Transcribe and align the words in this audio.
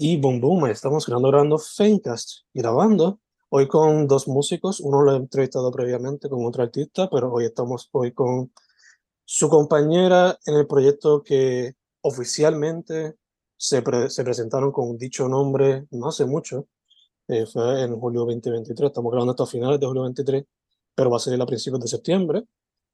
Y 0.00 0.16
boom, 0.16 0.40
boom, 0.40 0.66
estamos 0.68 1.06
grabando, 1.06 1.28
grabando 1.28 1.58
Fencast, 1.58 2.42
grabando. 2.54 3.18
Hoy 3.48 3.66
con 3.66 4.06
dos 4.06 4.28
músicos, 4.28 4.78
uno 4.78 5.02
lo 5.02 5.12
he 5.12 5.16
entrevistado 5.16 5.72
previamente 5.72 6.28
con 6.28 6.46
otro 6.46 6.62
artista, 6.62 7.10
pero 7.10 7.32
hoy 7.32 7.46
estamos 7.46 7.88
hoy 7.90 8.12
con 8.12 8.52
su 9.24 9.48
compañera 9.48 10.38
en 10.46 10.54
el 10.54 10.68
proyecto 10.68 11.24
que 11.24 11.74
oficialmente 12.02 13.16
se, 13.56 13.82
se 14.08 14.24
presentaron 14.24 14.70
con 14.70 14.96
dicho 14.98 15.28
nombre 15.28 15.86
no 15.90 16.08
hace 16.08 16.26
mucho, 16.26 16.68
eh, 17.26 17.46
fue 17.46 17.82
en 17.82 17.98
julio 17.98 18.20
2023, 18.20 18.90
estamos 18.90 19.10
grabando 19.10 19.32
hasta 19.32 19.46
finales 19.46 19.80
de 19.80 19.86
julio 19.86 20.02
23, 20.02 20.44
pero 20.94 21.10
va 21.10 21.16
a 21.16 21.20
salir 21.20 21.42
a 21.42 21.46
principios 21.46 21.80
de 21.82 21.88
septiembre. 21.88 22.44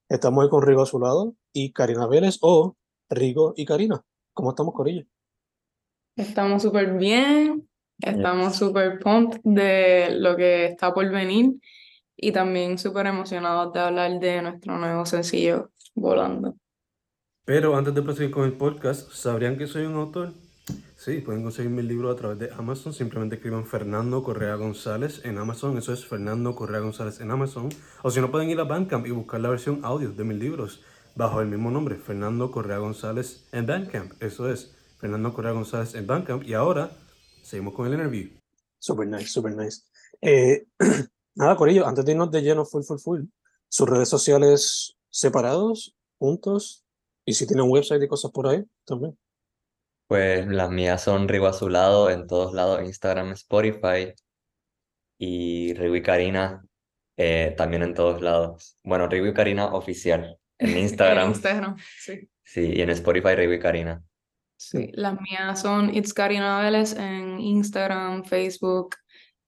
Estamos 0.09 0.45
hoy 0.45 0.51
con 0.51 0.63
Rigo 0.63 0.83
a 0.83 0.87
su 0.87 0.99
lado 0.99 1.35
y 1.53 1.71
Karina 1.73 2.07
Vélez, 2.07 2.39
o 2.41 2.77
Rigo 3.11 3.53
y 3.59 3.67
Karina. 3.67 4.03
¿Cómo 4.33 4.51
estamos, 4.51 4.73
Corilla? 4.75 5.07
Estamos 6.17 6.63
súper 6.63 6.97
bien, 6.97 7.69
estamos 7.99 8.57
súper 8.57 9.01
pumped 9.01 9.41
de 9.43 10.15
lo 10.17 10.37
que 10.37 10.67
está 10.67 10.95
por 10.95 11.11
venir 11.11 11.55
y 12.17 12.31
también 12.31 12.79
súper 12.79 13.07
emocionados 13.07 13.73
de 13.73 13.81
hablar 13.81 14.21
de 14.21 14.43
nuestro 14.43 14.79
nuevo 14.79 15.05
sencillo, 15.07 15.71
Volando. 15.95 16.57
Pero 17.45 17.77
antes 17.77 17.95
de 17.95 18.03
proseguir 18.03 18.31
con 18.31 18.45
el 18.45 18.53
podcast, 18.53 19.11
¿sabrían 19.13 19.59
que 19.59 19.67
soy 19.67 19.87
un 19.87 19.95
autor? 19.95 20.33
Sí, 20.97 21.19
pueden 21.19 21.43
conseguir 21.43 21.71
mi 21.71 21.83
libro 21.83 22.11
a 22.11 22.17
través 22.17 22.39
de 22.39 22.51
Amazon. 22.57 22.95
Simplemente 22.95 23.37
escriban 23.37 23.67
Fernando 23.67 24.23
Correa 24.23 24.55
González 24.55 25.21
en 25.25 25.37
Amazon. 25.37 25.77
Eso 25.77 25.93
es 25.93 26.07
Fernando 26.07 26.55
Correa 26.55 26.81
González 26.81 27.21
en 27.21 27.31
Amazon. 27.31 27.69
O 28.03 28.11
si 28.11 28.21
no, 28.21 28.31
pueden 28.31 28.49
ir 28.49 28.61
a 28.61 28.65
Bandcamp 28.65 29.07
y 29.07 29.11
buscar 29.11 29.41
la 29.41 29.51
versión 29.51 29.81
audio 29.83 30.13
de 30.13 30.25
mis 30.25 30.39
libros 30.39 30.83
bajo 31.15 31.41
el 31.43 31.49
mismo 31.49 31.71
nombre, 31.71 31.97
Fernando 31.97 32.51
Correa 32.51 32.79
González 32.79 33.47
en 33.53 33.67
Bandcamp. 33.67 34.13
Eso 34.23 34.51
es 34.51 34.75
Fernando 35.05 35.35
Correa 35.35 35.53
González 35.53 35.95
en 35.97 36.07
Bandcamp. 36.07 36.45
Y 36.45 36.55
ahora 36.55 36.91
seguimos 37.43 37.75
con 37.75 37.87
el 37.87 37.93
interview. 37.93 38.31
Super 38.79 39.07
nice, 39.07 39.27
super 39.27 39.55
nice. 39.55 39.83
Eh, 40.23 40.65
nada, 41.35 41.57
Corillo, 41.57 41.87
antes 41.87 42.07
de 42.07 42.13
irnos 42.13 42.31
de 42.31 42.41
lleno, 42.41 42.65
full, 42.65 42.85
full, 42.85 42.99
full, 42.99 43.21
sus 43.69 43.87
redes 43.87 44.09
sociales 44.09 44.97
separados, 45.11 45.95
juntos, 46.19 46.87
y 47.27 47.35
si 47.35 47.47
tienen 47.47 47.69
website 47.69 48.03
y 48.03 48.09
cosas 48.09 48.31
por 48.31 48.47
ahí 48.47 48.65
también. 48.87 49.19
Pues 50.07 50.47
las 50.47 50.71
mías 50.71 51.03
son 51.03 51.29
Rigo 51.29 51.49
Azulado 51.49 52.09
en 52.09 52.27
todos 52.27 52.55
lados, 52.55 52.81
Instagram, 52.83 53.33
Spotify 53.33 54.15
y 55.19 55.75
Rigo 55.75 55.97
y 55.97 56.03
Karina 56.03 56.65
eh, 57.19 57.53
también 57.59 57.83
en 57.83 57.93
todos 57.93 58.23
lados. 58.23 58.79
Bueno, 58.83 59.07
Rigo 59.07 59.27
y 59.27 59.35
Karina 59.35 59.67
oficial 59.67 60.39
en 60.59 60.79
Instagram. 60.79 61.25
en 61.27 61.31
Instagram, 61.33 61.77
sí. 61.99 62.31
Sí, 62.43 62.73
y 62.75 62.81
en 62.81 62.89
Spotify 62.89 63.35
Rigo 63.35 63.53
y 63.53 63.59
Karina. 63.61 64.03
Sí, 64.71 64.91
las 64.95 65.21
mías 65.21 65.61
son 65.61 65.95
It's 65.95 66.15
Karina 66.15 66.63
Vélez 66.63 66.95
en 66.97 67.39
Instagram, 67.39 68.25
Facebook. 68.25 68.97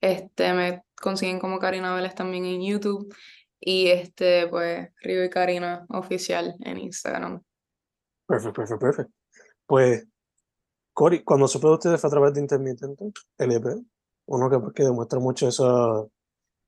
Este, 0.00 0.52
me 0.52 0.84
consiguen 0.94 1.40
como 1.40 1.58
Karina 1.58 1.94
Vélez 1.94 2.14
también 2.14 2.44
en 2.44 2.62
YouTube. 2.62 3.14
Y 3.58 3.88
este, 3.88 4.46
pues, 4.48 4.90
Río 5.00 5.24
y 5.24 5.30
Karina 5.30 5.86
oficial 5.88 6.54
en 6.60 6.78
Instagram. 6.78 7.42
Perfecto, 8.26 8.52
perfecto, 8.52 8.78
perfecto. 8.78 9.12
Pues, 9.64 10.06
Cori, 10.92 11.24
cuando 11.24 11.48
supe 11.48 11.66
de 11.66 11.72
ustedes 11.72 12.00
fue 12.00 12.08
a 12.08 12.10
través 12.10 12.34
de 12.34 12.40
Intermitente, 12.40 13.10
LP, 13.38 13.70
uno 14.26 14.50
que, 14.50 14.74
que 14.74 14.82
demuestra 14.82 15.18
mucho 15.18 15.48
esa 15.48 16.04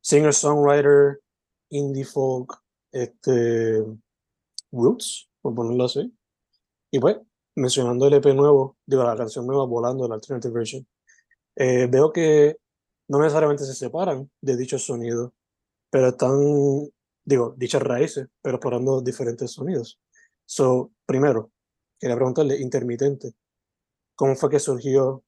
singer-songwriter, 0.01 1.21
indie 1.69 2.05
folk, 2.05 2.55
este, 2.93 3.85
roots, 4.73 5.29
por 5.43 5.55
ponerlo 5.55 5.85
así. 5.85 6.11
Y 6.91 6.99
pues, 6.99 7.19
mencionando 7.59 8.07
el 8.07 8.15
EP 8.15 8.27
nuevo, 8.35 8.77
digo, 8.87 9.03
la 9.05 9.17
canción 9.17 9.47
nueva, 9.47 9.65
Volando, 9.67 10.09
la 10.09 10.15
Alternative 10.15 10.55
Version, 10.55 10.87
eh, 11.57 11.89
veo 11.91 12.13
que 12.13 12.57
no 13.09 13.19
necesariamente 13.21 13.65
se 13.65 13.75
separan 13.75 14.31
de 14.41 14.57
dichos 14.57 14.85
sonidos, 14.85 15.33
pero 15.91 16.09
están, 16.09 16.39
digo, 17.25 17.55
dichas 17.57 17.83
raíces, 17.83 18.29
pero 18.43 18.57
explorando 18.57 19.01
diferentes 19.01 19.53
sonidos. 19.53 19.99
So, 20.47 20.93
primero, 21.05 21.51
quería 21.99 22.17
preguntarle, 22.17 22.61
intermitente, 22.61 23.35
¿cómo 24.15 24.37
fue 24.37 24.51
que 24.51 24.61
surgió 24.61 25.25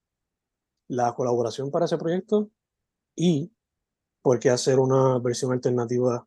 la 0.88 1.14
colaboración 1.14 1.70
para 1.70 1.86
ese 1.86 1.98
proyecto? 1.98 2.50
Y 3.16 3.52
por 4.22 4.38
qué 4.38 4.50
hacer 4.50 4.78
una 4.78 5.18
versión 5.18 5.52
alternativa 5.52 6.26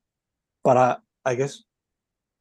para, 0.61 1.03
I 1.25 1.35
guess, 1.35 1.65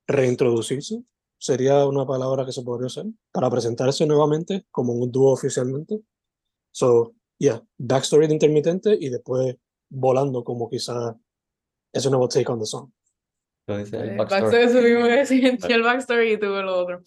reintroducirse 0.06 1.04
sería 1.42 1.84
una 1.86 2.06
palabra 2.06 2.46
que 2.46 2.52
se 2.52 2.62
podría 2.62 2.86
usar 2.86 3.04
para 3.32 3.50
presentarse 3.50 4.06
nuevamente 4.06 4.64
como 4.70 4.92
un 4.92 5.10
dúo 5.10 5.32
oficialmente. 5.32 5.98
So, 6.70 7.14
yeah, 7.36 7.60
backstory 7.78 8.28
de 8.28 8.34
intermitente 8.34 8.96
y 8.98 9.08
después 9.08 9.56
volando 9.90 10.44
como 10.44 10.70
quizá 10.70 11.16
es 11.92 12.06
un 12.06 12.12
nuevo 12.12 12.28
take 12.28 12.50
on 12.50 12.60
the 12.60 12.64
song. 12.66 12.90
el 13.66 14.16
backstory, 14.16 15.58
el 15.68 15.82
backstory 15.82 16.32
y 16.34 16.38
tuve 16.38 16.62
lo 16.62 16.78
otro. 16.78 17.02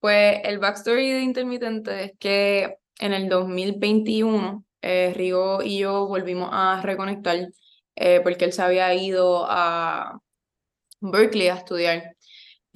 Pues 0.00 0.40
el 0.42 0.58
backstory 0.58 1.12
de 1.12 1.22
intermitente 1.22 2.04
es 2.06 2.12
que 2.18 2.78
en 2.98 3.12
el 3.12 3.28
2021 3.28 4.64
eh, 4.82 5.12
Rigo 5.14 5.62
y 5.62 5.78
yo 5.78 6.08
volvimos 6.08 6.48
a 6.50 6.82
reconectar 6.82 7.50
eh, 7.94 8.20
porque 8.20 8.46
él 8.46 8.52
se 8.52 8.62
había 8.62 8.92
ido 8.94 9.46
a 9.48 10.18
Berkeley 11.00 11.48
a 11.48 11.54
estudiar 11.54 12.15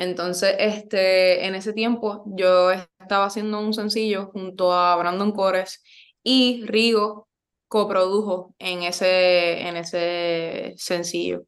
entonces, 0.00 0.56
este, 0.58 1.44
en 1.46 1.54
ese 1.54 1.74
tiempo 1.74 2.24
yo 2.26 2.70
estaba 2.72 3.26
haciendo 3.26 3.60
un 3.60 3.74
sencillo 3.74 4.30
junto 4.32 4.72
a 4.72 4.96
Brandon 4.96 5.30
Cores 5.30 5.82
y 6.22 6.64
Rigo 6.66 7.28
coprodujo 7.68 8.54
en 8.58 8.82
ese, 8.82 9.60
en 9.68 9.76
ese 9.76 10.72
sencillo. 10.78 11.42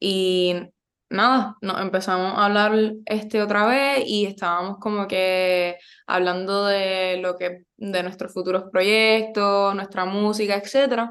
Y 0.00 0.56
nada, 1.08 1.56
nos 1.62 1.80
empezamos 1.80 2.36
a 2.36 2.46
hablar 2.46 2.72
este 3.06 3.40
otra 3.40 3.64
vez 3.66 4.02
y 4.08 4.26
estábamos 4.26 4.78
como 4.80 5.06
que 5.06 5.76
hablando 6.08 6.66
de 6.66 7.18
lo 7.18 7.36
que, 7.36 7.62
de 7.76 8.02
nuestros 8.02 8.32
futuros 8.32 8.64
proyectos, 8.72 9.72
nuestra 9.76 10.04
música, 10.04 10.56
etc. 10.56 11.10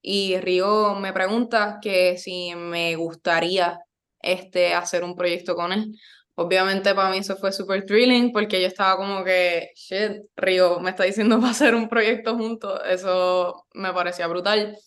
Y 0.00 0.38
Rigo 0.38 0.94
me 0.94 1.12
pregunta 1.12 1.80
que 1.82 2.16
si 2.18 2.54
me 2.54 2.94
gustaría 2.94 3.80
este, 4.22 4.74
hacer 4.74 5.04
un 5.04 5.16
proyecto 5.16 5.54
con 5.54 5.72
él. 5.72 5.92
Obviamente 6.40 6.94
para 6.94 7.10
mí 7.10 7.18
eso 7.18 7.36
fue 7.36 7.52
súper 7.52 7.84
thrilling 7.84 8.32
porque 8.32 8.62
yo 8.62 8.66
estaba 8.66 8.96
como 8.96 9.22
que, 9.24 9.72
shit, 9.74 10.22
Río 10.36 10.80
me 10.80 10.88
está 10.88 11.04
diciendo 11.04 11.36
para 11.40 11.50
hacer 11.50 11.74
un 11.74 11.86
proyecto 11.86 12.34
juntos, 12.34 12.80
eso 12.88 13.66
me 13.74 13.92
parecía 13.92 14.26
brutal. 14.26 14.78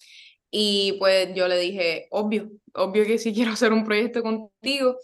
Y 0.49 0.93
pues 0.99 1.29
yo 1.35 1.47
le 1.47 1.59
dije, 1.59 2.07
obvio, 2.09 2.49
obvio 2.73 3.05
que 3.05 3.19
sí 3.19 3.33
quiero 3.35 3.51
hacer 3.51 3.71
un 3.71 3.85
proyecto 3.85 4.23
contigo. 4.23 4.97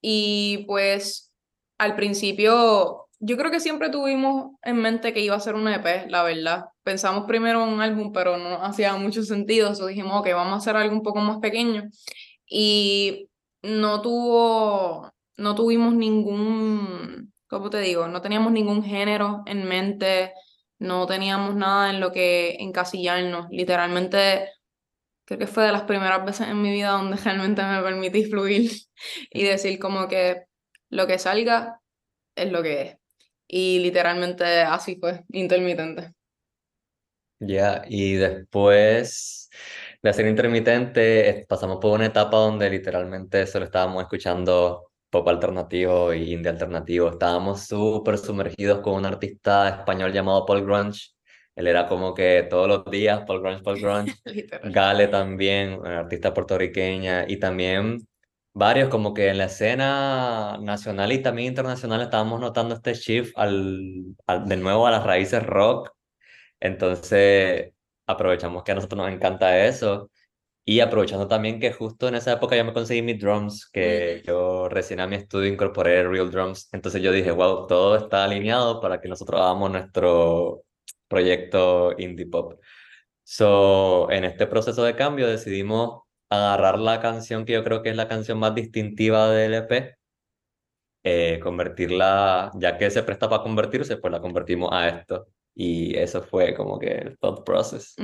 Y 0.00 0.64
pues 0.66 1.32
al 1.76 1.96
principio, 1.96 3.06
yo 3.18 3.36
creo 3.36 3.50
que 3.50 3.60
siempre 3.60 3.90
tuvimos 3.90 4.52
en 4.62 4.76
mente 4.76 5.12
que 5.12 5.20
iba 5.20 5.36
a 5.36 5.40
ser 5.40 5.54
un 5.54 5.68
EP, 5.68 6.06
la 6.08 6.22
verdad. 6.22 6.64
Pensamos 6.82 7.26
primero 7.26 7.62
en 7.64 7.74
un 7.74 7.82
álbum, 7.82 8.12
pero 8.12 8.38
no 8.38 8.62
hacía 8.64 8.96
mucho 8.96 9.22
sentido. 9.22 9.72
Eso 9.72 9.86
dijimos, 9.86 10.18
ok, 10.20 10.28
vamos 10.32 10.54
a 10.54 10.56
hacer 10.56 10.76
algo 10.76 10.94
un 10.94 11.02
poco 11.02 11.20
más 11.20 11.40
pequeño. 11.40 11.90
Y 12.46 13.28
no 13.62 14.00
tuvo 14.02 15.12
no 15.40 15.54
tuvimos 15.54 15.94
ningún, 15.94 17.32
¿cómo 17.48 17.70
te 17.70 17.78
digo? 17.80 18.08
No 18.08 18.20
teníamos 18.20 18.52
ningún 18.52 18.84
género 18.84 19.42
en 19.46 19.66
mente, 19.66 20.34
no 20.78 21.06
teníamos 21.06 21.56
nada 21.56 21.90
en 21.90 22.00
lo 22.00 22.12
que 22.12 22.56
encasillarnos. 22.60 23.46
Literalmente, 23.50 24.50
creo 25.24 25.38
que 25.38 25.46
fue 25.46 25.64
de 25.64 25.72
las 25.72 25.82
primeras 25.82 26.24
veces 26.26 26.48
en 26.48 26.60
mi 26.60 26.70
vida 26.70 26.90
donde 26.90 27.16
realmente 27.24 27.62
me 27.62 27.82
permití 27.82 28.24
fluir 28.24 28.70
y 29.30 29.44
decir 29.44 29.78
como 29.78 30.08
que 30.08 30.44
lo 30.90 31.06
que 31.06 31.18
salga 31.18 31.80
es 32.34 32.52
lo 32.52 32.62
que 32.62 32.82
es. 32.82 32.96
Y 33.48 33.78
literalmente 33.80 34.44
así 34.62 34.96
fue, 35.00 35.24
intermitente. 35.30 36.12
Ya, 37.40 37.82
y 37.88 38.14
después 38.14 39.48
de 40.02 40.12
ser 40.12 40.26
intermitente, 40.26 41.46
pasamos 41.48 41.78
por 41.80 41.92
una 41.92 42.06
etapa 42.06 42.36
donde 42.36 42.68
literalmente 42.68 43.46
solo 43.46 43.64
estábamos 43.64 44.02
escuchando 44.02 44.89
pop 45.10 45.28
alternativo 45.28 46.14
y 46.14 46.32
indie 46.32 46.50
alternativo. 46.50 47.10
Estábamos 47.10 47.66
súper 47.66 48.18
sumergidos 48.18 48.80
con 48.80 48.94
un 48.94 49.06
artista 49.06 49.68
español 49.68 50.12
llamado 50.12 50.46
Paul 50.46 50.64
Grunge. 50.64 51.10
Él 51.56 51.66
era 51.66 51.86
como 51.86 52.14
que 52.14 52.46
todos 52.48 52.68
los 52.68 52.84
días 52.86 53.22
Paul 53.26 53.40
Grunge, 53.42 53.62
Paul 53.62 53.80
Grunge. 53.80 54.14
Gale 54.64 55.08
también, 55.08 55.74
una 55.80 56.00
artista 56.00 56.32
puertorriqueña. 56.32 57.24
Y 57.28 57.38
también 57.38 58.06
varios 58.54 58.88
como 58.88 59.14
que 59.14 59.28
en 59.28 59.38
la 59.38 59.44
escena 59.46 60.58
nacional 60.60 61.12
y 61.12 61.22
también 61.22 61.48
internacional 61.48 62.00
estábamos 62.02 62.40
notando 62.40 62.74
este 62.74 62.94
shift 62.94 63.32
al, 63.36 64.16
al, 64.26 64.46
de 64.48 64.56
nuevo 64.56 64.86
a 64.86 64.90
las 64.90 65.04
raíces 65.04 65.42
rock. 65.44 65.90
Entonces 66.60 67.72
aprovechamos 68.06 68.62
que 68.64 68.72
a 68.72 68.74
nosotros 68.76 68.98
nos 68.98 69.12
encanta 69.12 69.66
eso 69.66 70.10
y 70.70 70.78
aprovechando 70.80 71.26
también 71.26 71.58
que 71.58 71.72
justo 71.72 72.06
en 72.06 72.14
esa 72.14 72.32
época 72.34 72.56
yo 72.56 72.64
me 72.64 72.72
conseguí 72.72 73.02
mis 73.02 73.18
drums, 73.20 73.68
que 73.72 74.22
yo 74.24 74.68
recién 74.68 75.00
a 75.00 75.08
mi 75.08 75.16
estudio 75.16 75.52
incorporé 75.52 76.06
Real 76.08 76.30
Drums. 76.30 76.68
Entonces 76.72 77.02
yo 77.02 77.10
dije, 77.10 77.32
wow, 77.32 77.66
todo 77.66 77.96
está 77.96 78.22
alineado 78.22 78.80
para 78.80 79.00
que 79.00 79.08
nosotros 79.08 79.40
hagamos 79.40 79.72
nuestro, 79.72 80.64
proyecto 81.08 81.94
indie 81.98 82.26
pop. 82.26 82.60
So, 83.24 84.10
en 84.12 84.24
este 84.24 84.46
proceso 84.46 84.84
de 84.84 84.94
cambio 84.96 85.26
decidimos 85.28 86.02
agarrar 86.30 86.78
la 86.78 87.00
canción 87.00 87.44
que 87.44 87.54
yo 87.54 87.64
creo 87.64 87.82
que 87.82 87.90
es 87.90 87.96
la 87.96 88.08
canción 88.08 88.38
más 88.38 88.54
distintiva 88.54 89.28
del 89.30 89.54
EP, 89.54 89.96
eh, 91.04 91.40
convertirla, 91.42 92.52
ya 92.54 92.78
que 92.78 92.90
se 92.90 93.02
presta 93.02 93.28
para 93.28 93.42
convertirse, 93.42 93.96
pues 93.96 94.12
la 94.12 94.20
convertimos 94.20 94.70
a 94.72 94.88
esto. 94.88 95.26
Y 95.62 95.94
eso 95.94 96.22
fue 96.22 96.54
como 96.54 96.78
que 96.78 96.88
el 96.90 97.18
thought 97.18 97.44
process. 97.44 97.94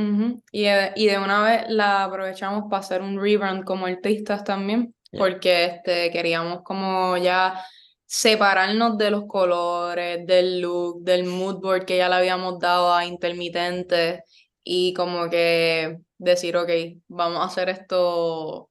y, 0.52 0.64
de, 0.64 0.92
y 0.94 1.06
de 1.06 1.16
una 1.16 1.42
vez 1.42 1.64
la 1.70 2.04
aprovechamos 2.04 2.64
para 2.68 2.80
hacer 2.80 3.00
un 3.00 3.18
rebrand 3.18 3.64
como 3.64 3.86
artistas 3.86 4.44
también, 4.44 4.94
porque 5.16 5.64
este, 5.64 6.10
queríamos 6.10 6.60
como 6.64 7.16
ya 7.16 7.64
separarnos 8.04 8.98
de 8.98 9.10
los 9.10 9.24
colores, 9.26 10.26
del 10.26 10.60
look, 10.60 11.02
del 11.02 11.24
mood 11.24 11.62
board 11.62 11.86
que 11.86 11.96
ya 11.96 12.10
le 12.10 12.16
habíamos 12.16 12.58
dado 12.58 12.94
a 12.94 13.06
intermitentes 13.06 14.20
y 14.62 14.92
como 14.92 15.30
que 15.30 15.96
decir, 16.18 16.58
ok, 16.58 16.68
vamos 17.08 17.40
a 17.40 17.44
hacer 17.44 17.70
esto 17.70 18.68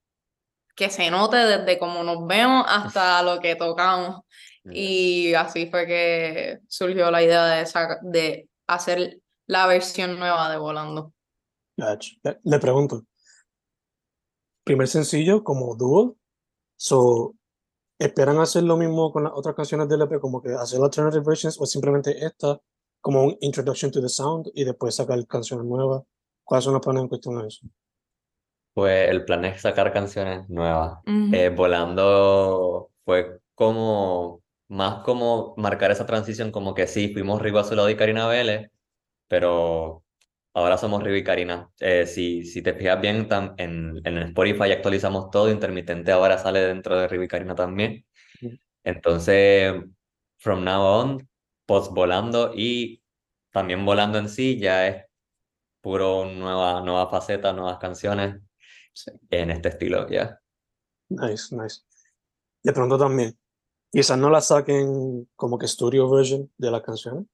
que 0.75 0.91
se 0.91 1.09
note 1.09 1.37
desde 1.37 1.79
cómo 1.79 2.03
nos 2.03 2.27
vemos 2.27 2.63
hasta 2.69 3.23
lo 3.23 3.39
que 3.39 3.55
tocamos. 3.55 4.21
Y 4.71 5.33
así 5.33 5.65
fue 5.71 5.87
que 5.87 6.59
surgió 6.67 7.09
la 7.09 7.23
idea 7.23 7.45
de, 7.45 7.65
de 8.03 8.49
hacer 8.67 9.21
la 9.47 9.67
versión 9.67 10.17
nueva 10.17 10.49
de 10.51 10.57
Volando. 10.57 11.13
Le 12.43 12.59
pregunto, 12.59 13.03
primer 14.63 14.87
sencillo 14.87 15.43
como 15.43 15.75
dúo, 15.75 16.17
so, 16.75 17.35
¿esperan 17.99 18.39
hacer 18.39 18.63
lo 18.63 18.77
mismo 18.77 19.11
con 19.11 19.23
las 19.23 19.33
otras 19.35 19.55
canciones 19.55 19.87
del 19.89 20.01
EP, 20.01 20.19
como 20.19 20.41
que 20.41 20.53
hacer 20.53 20.81
alternative 20.81 21.23
versions 21.25 21.59
o 21.59 21.65
simplemente 21.65 22.25
esta 22.25 22.59
como 23.01 23.23
un 23.23 23.37
introduction 23.41 23.91
to 23.91 24.01
the 24.01 24.09
sound 24.09 24.49
y 24.55 24.63
después 24.63 24.95
sacar 24.95 25.23
canciones 25.27 25.65
nuevas? 25.65 26.03
¿Cuáles 26.43 26.63
son 26.63 26.73
los 26.73 26.81
planes 26.81 27.03
en 27.03 27.09
cuestión 27.09 27.41
de 27.41 27.47
eso? 27.47 27.67
Pues 28.73 29.09
el 29.09 29.23
plan 29.25 29.45
es 29.45 29.61
sacar 29.61 29.93
canciones 29.93 30.49
nuevas. 30.49 30.99
Eh, 31.05 31.49
volando 31.49 32.91
fue 33.05 33.39
como, 33.53 34.41
más 34.67 35.03
como 35.03 35.53
marcar 35.57 35.91
esa 35.91 36.05
transición, 36.05 36.51
como 36.51 36.73
que 36.73 36.87
sí, 36.87 37.13
fuimos 37.13 37.41
Rigo 37.41 37.59
Azulado 37.59 37.89
y 37.89 37.95
Karina 37.95 38.27
Vélez, 38.27 38.71
pero 39.27 40.03
ahora 40.53 40.77
somos 40.77 41.03
Rigo 41.03 41.17
y 41.17 41.23
Karina. 41.23 41.69
Eh, 41.79 42.07
si, 42.07 42.45
si 42.45 42.61
te 42.61 42.73
fijas 42.73 42.99
bien, 43.01 43.27
en, 43.57 44.01
en 44.03 44.17
Spotify 44.19 44.71
actualizamos 44.71 45.29
todo, 45.31 45.51
Intermitente 45.51 46.11
ahora 46.11 46.37
sale 46.37 46.61
dentro 46.61 46.97
de 46.99 47.07
Rigo 47.07 47.23
y 47.23 47.27
Karina 47.27 47.55
también. 47.55 48.05
Entonces, 48.83 49.73
from 50.37 50.63
now 50.63 50.81
on, 50.81 51.29
post 51.65 51.91
volando 51.93 52.53
y 52.55 53.01
también 53.51 53.85
volando 53.85 54.17
en 54.17 54.29
sí, 54.29 54.59
ya 54.59 54.87
es 54.87 55.05
puro 55.81 56.25
nueva, 56.25 56.81
nueva 56.81 57.09
faceta, 57.09 57.53
nuevas 57.53 57.77
canciones 57.77 58.41
en 59.29 59.51
este 59.51 59.69
estilo, 59.69 60.09
ya. 60.09 60.39
Nice, 61.09 61.55
nice. 61.55 61.81
De 62.63 62.73
pronto 62.73 62.97
también, 62.97 63.37
quizás 63.95 64.17
no 64.17 64.29
la 64.29 64.41
saquen 64.41 65.25
como 65.37 65.57
que 65.57 65.69
studio 65.69 66.09
version 66.09 66.51
de 66.57 66.69
las 66.69 66.81
canciones, 66.81 67.25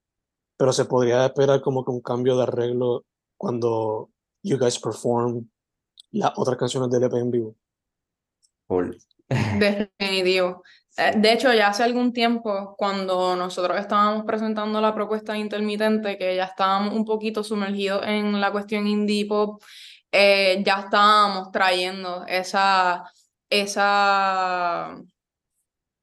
pero 0.56 0.72
se 0.72 0.86
podría 0.86 1.26
esperar 1.26 1.60
como 1.60 1.84
que 1.84 1.90
un 1.90 2.02
cambio 2.02 2.38
de 2.38 2.44
arreglo 2.44 3.04
cuando 3.36 4.12
you 4.44 4.60
guys 4.60 4.78
perform 4.78 5.50
las 6.12 6.34
otras 6.36 6.58
canciones 6.58 6.92
del 6.92 7.06
EP 7.06 7.14
en 7.16 7.32
vivo. 7.32 7.56
Cool. 8.68 8.96
Definitivo. 9.58 10.62
Eh, 10.98 11.14
de 11.18 11.34
hecho, 11.34 11.52
ya 11.52 11.70
hace 11.70 11.82
algún 11.82 12.14
tiempo, 12.14 12.76
cuando 12.78 13.36
nosotros 13.36 13.80
estábamos 13.80 14.24
presentando 14.26 14.80
la 14.80 14.94
propuesta 14.94 15.36
intermitente, 15.36 16.16
que 16.20 16.36
ya 16.36 16.44
estábamos 16.44 16.94
un 16.94 17.06
poquito 17.06 17.44
sumergidos 17.44 18.04
en 18.06 18.40
la 18.40 18.52
cuestión 18.52 18.86
indie 18.86 19.26
pop, 19.26 19.64
eh, 20.12 20.62
ya 20.64 20.82
estábamos 20.82 21.52
trayendo 21.52 22.24
esa, 22.28 23.12
esa 23.50 24.96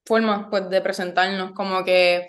forma 0.09 0.49
pues, 0.49 0.69
de 0.71 0.81
presentarnos, 0.81 1.53
como 1.53 1.85
que 1.85 2.27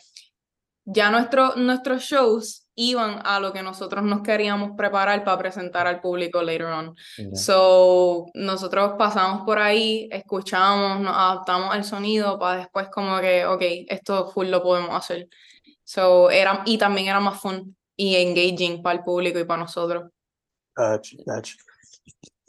ya 0.84 1.10
nuestro, 1.10 1.56
nuestros 1.56 2.04
shows 2.04 2.68
iban 2.76 3.22
a 3.26 3.40
lo 3.40 3.52
que 3.52 3.62
nosotros 3.62 4.04
nos 4.04 4.22
queríamos 4.22 4.72
preparar 4.78 5.24
para 5.24 5.38
presentar 5.38 5.86
al 5.86 6.00
público 6.00 6.42
later 6.42 6.68
on. 6.68 6.96
So, 7.34 8.28
nosotros 8.34 8.94
pasamos 8.98 9.44
por 9.46 9.60
ahí, 9.60 10.08
escuchamos, 10.12 11.02
nos 11.02 11.14
adaptamos 11.16 11.74
al 11.74 11.84
sonido 11.84 12.40
para 12.40 12.60
después 12.60 12.88
como 12.90 13.20
que, 13.20 13.46
ok, 13.46 13.62
esto 13.90 14.30
full 14.32 14.48
lo 14.48 14.64
podemos 14.64 14.96
hacer. 14.96 15.28
So, 15.84 16.30
era, 16.30 16.64
y 16.66 16.78
también 16.78 17.08
era 17.08 17.20
más 17.20 17.42
fun 17.42 17.76
y 17.98 18.16
engaging 18.16 18.82
para 18.82 19.00
el 19.00 19.04
público 19.04 19.40
y 19.40 19.44
para 19.44 19.64
nosotros. 19.64 20.12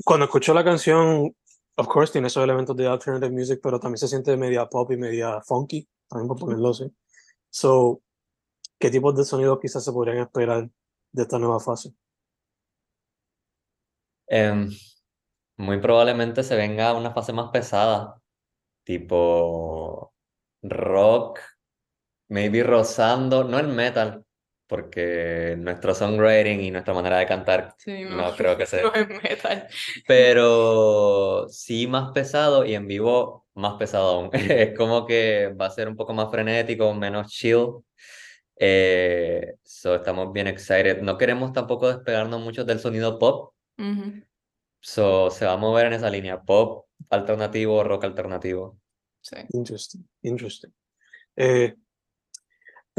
Cuando 0.05 0.27
escucho 0.27 0.55
la 0.55 0.65
canción, 0.65 1.35
of 1.81 1.89
course, 1.89 2.13
tiene 2.13 2.29
esos 2.29 2.45
elementos 2.45 2.77
de 2.77 2.87
alternative 2.87 3.33
music, 3.33 3.61
pero 3.63 3.81
también 3.81 3.99
se 3.99 4.09
siente 4.09 4.37
media 4.37 4.67
pop 4.67 4.91
y 4.93 4.97
media 4.97 5.41
funky, 5.41 5.89
también 6.09 6.29
por 6.29 6.39
ponerlo 6.39 6.71
así. 6.71 6.93
So, 7.51 8.03
¿Qué 8.81 8.91
tipos 8.91 9.15
de 9.15 9.25
sonidos 9.25 9.59
quizás 9.61 9.85
se 9.85 9.93
podrían 9.93 10.17
esperar 10.17 10.71
de 11.13 11.23
esta 11.23 11.39
nueva 11.39 11.61
fase? 11.61 11.93
Em, 14.27 14.71
muy 15.59 15.79
probablemente 15.83 16.43
se 16.43 16.57
venga 16.57 16.95
una 16.95 17.13
fase 17.13 17.35
más 17.35 17.51
pesada, 17.51 18.19
tipo 18.83 20.15
rock, 20.63 21.41
maybe 22.29 22.63
rozando, 22.63 23.45
no 23.45 23.59
el 23.59 23.69
metal, 23.69 24.25
porque 24.71 25.57
nuestro 25.59 25.97
songwriting 25.97 26.61
y 26.61 26.71
nuestra 26.71 26.95
manera 26.95 27.19
de 27.19 27.27
cantar 27.27 27.75
no, 27.87 28.37
creo 28.37 28.57
que 28.57 28.67
sea. 28.67 28.85
metal. 29.23 29.67
Pero 30.07 31.49
sí 31.49 31.89
más 31.89 32.13
pesado 32.13 32.65
y 32.65 32.75
en 32.75 32.87
vivo 32.87 33.49
más 33.55 33.75
pesado 33.75 34.11
aún. 34.11 34.31
es 34.33 34.79
como 34.79 35.05
que 35.07 35.53
va 35.61 35.67
a 35.67 35.71
ser 35.71 35.89
un 35.89 35.97
poco 35.97 36.15
más 36.15 36.31
frenético, 36.31 36.95
menos 36.95 37.33
chill. 37.33 37.67
Eh, 38.57 39.55
so 39.65 39.97
estamos 39.97 40.33
bien 40.33 40.47
excited. 40.47 41.03
No 41.03 41.19
queremos 41.19 41.53
tampoco 41.53 41.89
despegarnos 41.89 42.41
mucho 42.41 42.65
del 42.65 42.79
sonido 42.79 43.19
pop. 43.19 43.53
So 44.79 45.31
se 45.31 45.47
va 45.47 45.55
a 45.55 45.57
mover 45.57 45.87
en 45.87 45.95
esa 45.95 46.11
línea, 46.11 46.41
pop 46.41 46.87
alternativo, 47.09 47.83
rock 47.83 48.05
alternativo. 48.05 48.79
Sí. 49.21 49.37
Interesting, 49.53 50.07
interesting. 50.23 50.71
Eh, 51.35 51.75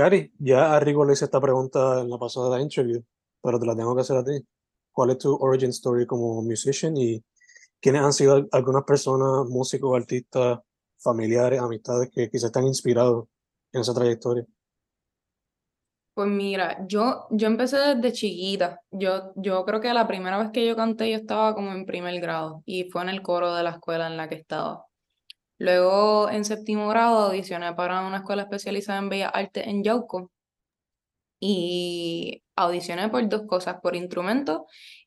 Cari, 0.02 0.34
ya 0.40 0.74
a 0.74 0.80
Rigo 0.80 1.06
le 1.06 1.14
hice 1.14 1.26
esta 1.26 1.40
pregunta 1.40 2.02
en 2.02 2.10
la 2.10 2.18
pasada 2.18 2.60
interview, 2.60 3.04
pero 3.40 3.60
te 3.60 3.68
la 3.68 3.76
tengo 3.76 3.94
que 3.94 4.02
hacer 4.02 4.18
a 4.18 4.24
ti. 4.24 4.44
¿Cuál 4.92 5.12
es 5.12 5.20
tu 5.20 5.36
origin 5.36 5.70
story 5.70 6.08
como 6.08 6.42
musician 6.42 6.98
y 6.98 7.24
quiénes 7.80 8.02
han 8.02 8.12
sido 8.12 8.48
algunas 8.52 8.84
personas, 8.84 9.48
músicos, 9.48 9.96
artistas, 9.96 10.58
familiares, 10.98 11.62
amistades 11.62 12.10
que 12.12 12.32
quizás 12.32 12.46
están 12.46 12.66
inspirados 12.66 13.28
en 13.72 13.82
esa 13.82 13.94
trayectoria? 13.94 14.44
Pues 16.16 16.28
mira, 16.28 16.84
yo, 16.88 17.28
yo 17.30 17.46
empecé 17.46 17.78
desde 17.78 18.12
chiquita. 18.12 18.82
Yo, 18.90 19.34
yo 19.36 19.64
creo 19.66 19.82
que 19.82 19.94
la 19.94 20.08
primera 20.08 20.40
vez 20.40 20.50
que 20.52 20.66
yo 20.66 20.76
canté 20.76 21.12
yo 21.12 21.18
estaba 21.18 21.54
como 21.54 21.74
en 21.74 21.86
primer 21.86 22.20
grado 22.20 22.64
y 22.66 22.86
fue 22.86 23.04
en 23.04 23.10
el 23.10 23.22
coro 23.22 23.54
de 23.54 23.62
la 23.62 23.70
escuela 23.70 24.08
en 24.08 24.18
la 24.18 24.28
que 24.28 24.34
estaba. 24.34 24.84
Luego 25.62 26.28
en 26.32 26.44
séptimo 26.44 26.88
grado 26.88 27.20
audicioné 27.20 27.72
para 27.76 28.02
una 28.02 28.18
escuela 28.18 28.42
especializada 28.42 28.98
en 28.98 29.10
Bellas 29.10 29.32
Artes 29.32 29.68
en 29.68 29.84
Yauco 29.84 30.32
y 31.40 32.42
audicioné 32.56 33.10
por 33.10 33.30
dos 33.30 33.44
cosas, 33.44 33.76
por 33.80 33.96
instrumento 33.96 34.66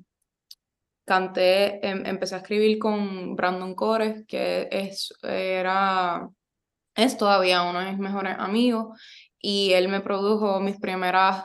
canté, 1.04 1.86
em, 1.86 2.06
empecé 2.06 2.34
a 2.34 2.38
escribir 2.38 2.78
con 2.78 3.36
Brandon 3.36 3.74
Cores, 3.74 4.24
que 4.26 4.68
es, 4.70 5.12
era, 5.22 6.28
es 6.94 7.16
todavía 7.16 7.62
uno 7.62 7.80
de 7.80 7.90
mis 7.90 7.98
mejores 7.98 8.36
amigos, 8.38 8.98
y 9.42 9.72
él 9.72 9.88
me 9.88 10.00
produjo 10.00 10.60
mis 10.60 10.78
primeras 10.78 11.44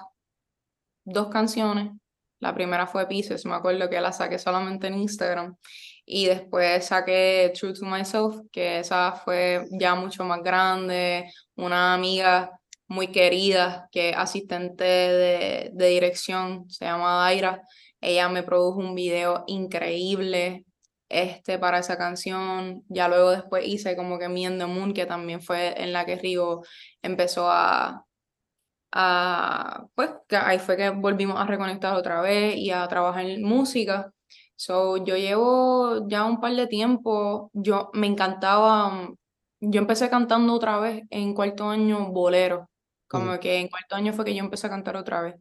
dos 1.04 1.30
canciones. 1.30 1.92
La 2.40 2.54
primera 2.54 2.86
fue 2.86 3.08
Pieces, 3.08 3.46
me 3.46 3.56
acuerdo 3.56 3.90
que 3.90 4.00
la 4.00 4.12
saqué 4.14 4.38
solamente 4.38 4.88
en 4.88 5.00
Instagram. 5.00 5.58
Y 6.06 6.28
después 6.28 6.86
saqué 6.86 7.52
True 7.60 7.74
to 7.74 7.86
Myself, 7.86 8.38
que 8.52 8.80
esa 8.80 9.14
fue 9.14 9.66
ya 9.72 9.96
mucho 9.96 10.24
más 10.24 10.42
grande, 10.44 11.30
una 11.56 11.96
amiga 11.96 12.52
muy 12.88 13.08
querida, 13.08 13.90
que 13.92 14.14
asistente 14.14 14.84
de, 14.84 15.72
de 15.74 15.88
dirección, 15.88 16.70
se 16.70 16.86
llama 16.86 17.18
Daira. 17.24 17.62
Ella 18.00 18.30
me 18.30 18.44
produjo 18.44 18.80
un 18.80 18.94
video 18.96 19.44
increíble 19.48 20.67
este, 21.10 21.60
para 21.60 21.80
esa 21.80 21.98
canción. 21.98 22.84
Ya 22.90 23.08
luego 23.08 23.32
después 23.32 23.66
hice 23.68 23.96
como 23.96 24.20
que 24.20 24.30
Me 24.30 24.46
and 24.46 24.60
the 24.60 24.66
Moon, 24.68 24.94
que 24.94 25.06
también 25.06 25.42
fue 25.42 25.82
en 25.82 25.94
la 25.94 26.06
que 26.06 26.16
Rigo 26.18 26.64
empezó 27.02 27.50
a, 27.52 28.06
a 28.92 29.86
pues 29.96 30.12
ahí 30.32 30.60
fue 30.60 30.78
que 30.78 30.90
volvimos 30.90 31.40
a 31.40 31.46
reconectar 31.46 31.96
otra 31.96 32.22
vez 32.22 32.56
y 32.58 32.72
a 32.72 32.88
trabajar 32.88 33.26
en 33.26 33.44
música. 33.44 34.12
So, 34.56 34.98
yo 34.98 35.18
llevo 35.18 36.08
ya 36.10 36.26
un 36.26 36.40
par 36.42 36.56
de 36.56 36.68
tiempo, 36.68 37.52
yo 37.54 37.92
me 37.94 38.08
encantaba, 38.08 39.10
yo 39.60 39.80
empecé 39.80 40.10
cantando 40.10 40.54
otra 40.54 40.80
vez 40.80 41.04
en 41.12 41.34
cuarto 41.36 41.70
año 41.70 42.12
bolero, 42.12 42.70
como 43.08 43.40
que 43.40 43.60
en 43.60 43.68
cuarto 43.70 43.96
año 43.96 44.14
fue 44.14 44.26
que 44.26 44.36
yo 44.36 44.44
empecé 44.44 44.68
a 44.68 44.72
cantar 44.72 44.98
otra 44.98 45.22
vez 45.22 45.36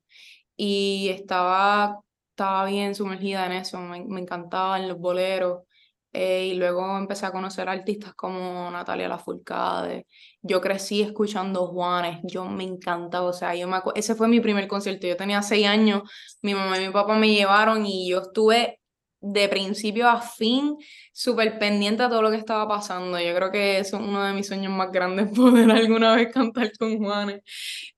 y 0.57 1.09
estaba 1.11 2.01
estaba 2.37 2.67
bien 2.67 2.95
sumergida 2.95 3.47
en 3.47 3.53
eso, 3.53 3.81
me, 3.81 4.05
me 4.05 4.21
encantaban 4.21 4.89
los 4.89 4.99
boleros. 4.99 5.63
Eh, 6.13 6.47
y 6.47 6.55
luego 6.55 6.97
empecé 6.97 7.27
a 7.27 7.33
conocer 7.33 7.69
artistas 7.69 8.15
como 8.15 8.71
Natalia 8.71 9.09
Lafourcade. 9.09 10.07
Yo 10.41 10.61
crecí 10.63 11.03
escuchando 11.03 11.67
Juanes, 11.67 12.21
yo 12.25 12.47
me 12.47 12.65
encantaba, 12.65 13.27
o 13.27 13.33
sea, 13.35 13.55
yo 13.55 13.69
me 13.69 13.79
ese 13.95 14.15
fue 14.15 14.27
mi 14.29 14.41
primer 14.41 14.67
concierto, 14.69 15.07
yo 15.07 15.17
tenía 15.17 15.43
seis 15.43 15.67
años, 15.67 16.03
mi 16.41 16.55
mamá 16.55 16.79
y 16.81 16.87
mi 16.87 16.93
papá 16.93 17.17
me 17.19 17.29
llevaron 17.35 17.85
y 17.85 18.09
yo 18.09 18.21
estuve 18.23 18.81
de 19.21 19.49
principio 19.49 20.09
a 20.09 20.21
fin 20.21 20.77
súper 21.13 21.59
pendiente 21.59 22.03
a 22.03 22.09
todo 22.09 22.23
lo 22.23 22.31
que 22.31 22.37
estaba 22.37 22.69
pasando. 22.69 23.19
Yo 23.19 23.35
creo 23.35 23.51
que 23.51 23.79
eso 23.79 23.97
es 23.97 24.03
uno 24.03 24.23
de 24.25 24.33
mis 24.33 24.47
sueños 24.47 24.73
más 24.73 24.91
grandes, 24.93 25.29
poder 25.37 25.71
alguna 25.71 26.15
vez 26.15 26.33
cantar 26.33 26.71
con 26.79 26.99
Juanes. 26.99 27.43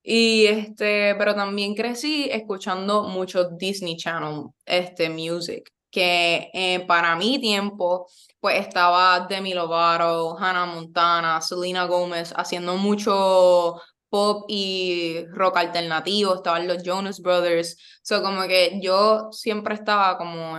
Y 0.03 0.47
este, 0.47 1.15
pero 1.17 1.35
también 1.35 1.75
crecí 1.75 2.29
escuchando 2.31 3.05
mucho 3.05 3.51
Disney 3.51 3.97
Channel, 3.97 4.47
este, 4.65 5.11
music, 5.11 5.71
que 5.91 6.51
eh, 6.53 6.85
para 6.87 7.17
mi 7.17 7.39
tiempo, 7.39 8.09
pues 8.41 8.61
estaba 8.61 9.27
Demi 9.29 9.55
Lovato, 9.55 10.37
Hannah 10.39 10.67
Montana, 10.67 11.41
Selena 11.41 11.85
Gomez, 11.85 12.33
haciendo 12.37 12.77
mucho 12.77 13.81
pop 14.09 14.45
y 14.49 15.25
rock 15.33 15.59
alternativo, 15.59 16.37
estaban 16.37 16.67
los 16.67 16.83
Jonas 16.83 17.21
Brothers, 17.21 17.77
so 18.03 18.23
como 18.23 18.43
que 18.47 18.81
yo 18.83 19.29
siempre 19.33 19.75
estaba 19.75 20.17
como 20.17 20.57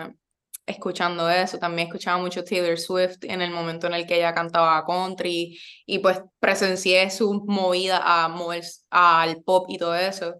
escuchando 0.70 1.30
eso. 1.30 1.60
También 1.60 1.88
escuchaba 1.88 2.18
mucho 2.22 2.44
Taylor 2.44 2.78
Swift 2.78 3.18
en 3.24 3.42
el 3.42 3.52
momento 3.52 3.88
en 3.88 3.94
el 3.94 4.08
que 4.08 4.18
ella 4.18 4.34
cantaba 4.34 4.86
country 4.86 5.60
y 5.86 6.00
pues 6.00 6.22
presencié 6.40 7.10
su 7.12 7.44
movida 7.46 8.02
a 8.06 8.28
mover 8.30 8.64
al 8.90 9.42
pop 9.44 9.66
y 9.70 9.78
todo 9.78 9.96
eso. 9.96 10.36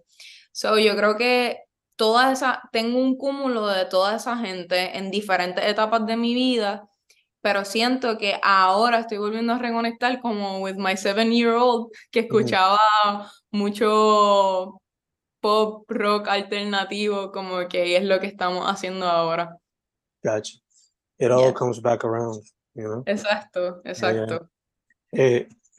So, 0.52 0.78
yo 0.78 0.96
creo 0.96 1.16
que 1.16 1.58
toda 1.96 2.32
esa, 2.32 2.62
tengo 2.72 2.98
un 2.98 3.16
cúmulo 3.16 3.66
de 3.66 3.84
toda 3.86 4.16
esa 4.16 4.36
gente 4.38 4.96
en 4.98 5.10
diferentes 5.10 5.64
etapas 5.64 6.06
de 6.06 6.16
mi 6.16 6.34
vida, 6.34 6.88
pero 7.42 7.64
siento 7.64 8.18
que 8.18 8.38
ahora 8.42 9.00
estoy 9.00 9.18
volviendo 9.18 9.54
a 9.54 9.58
reconectar 9.58 10.20
como 10.20 10.60
with 10.60 10.76
my 10.76 10.96
seven 10.96 11.32
year 11.32 11.54
old, 11.54 11.90
que 12.10 12.20
escuchaba 12.20 12.78
mucho 13.50 14.80
pop, 15.40 15.84
rock 15.90 16.28
alternativo, 16.28 17.32
como 17.32 17.68
que 17.68 17.96
es 17.96 18.04
lo 18.04 18.20
que 18.20 18.26
estamos 18.26 18.66
haciendo 18.66 19.06
ahora. 19.06 19.56
Gotcha. 20.22 20.58
It 21.18 21.30
all 21.30 21.52
comes 21.52 21.80
back 21.80 22.04
around, 22.04 22.42
you 22.74 22.84
know? 22.84 23.02
Exacto, 23.06 23.82
exacto. 23.84 24.48
Eh, 25.12 25.48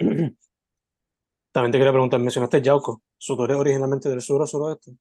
también 1.51 1.71
te 1.71 1.77
quería 1.77 1.91
preguntar, 1.91 2.19
mencionaste 2.19 2.61
Yauco. 2.61 3.01
¿Su 3.17 3.41
eres 3.43 3.57
originalmente 3.57 4.09
del 4.09 4.21
sur 4.21 4.41
o 4.41 4.47
suroeste? 4.47 4.91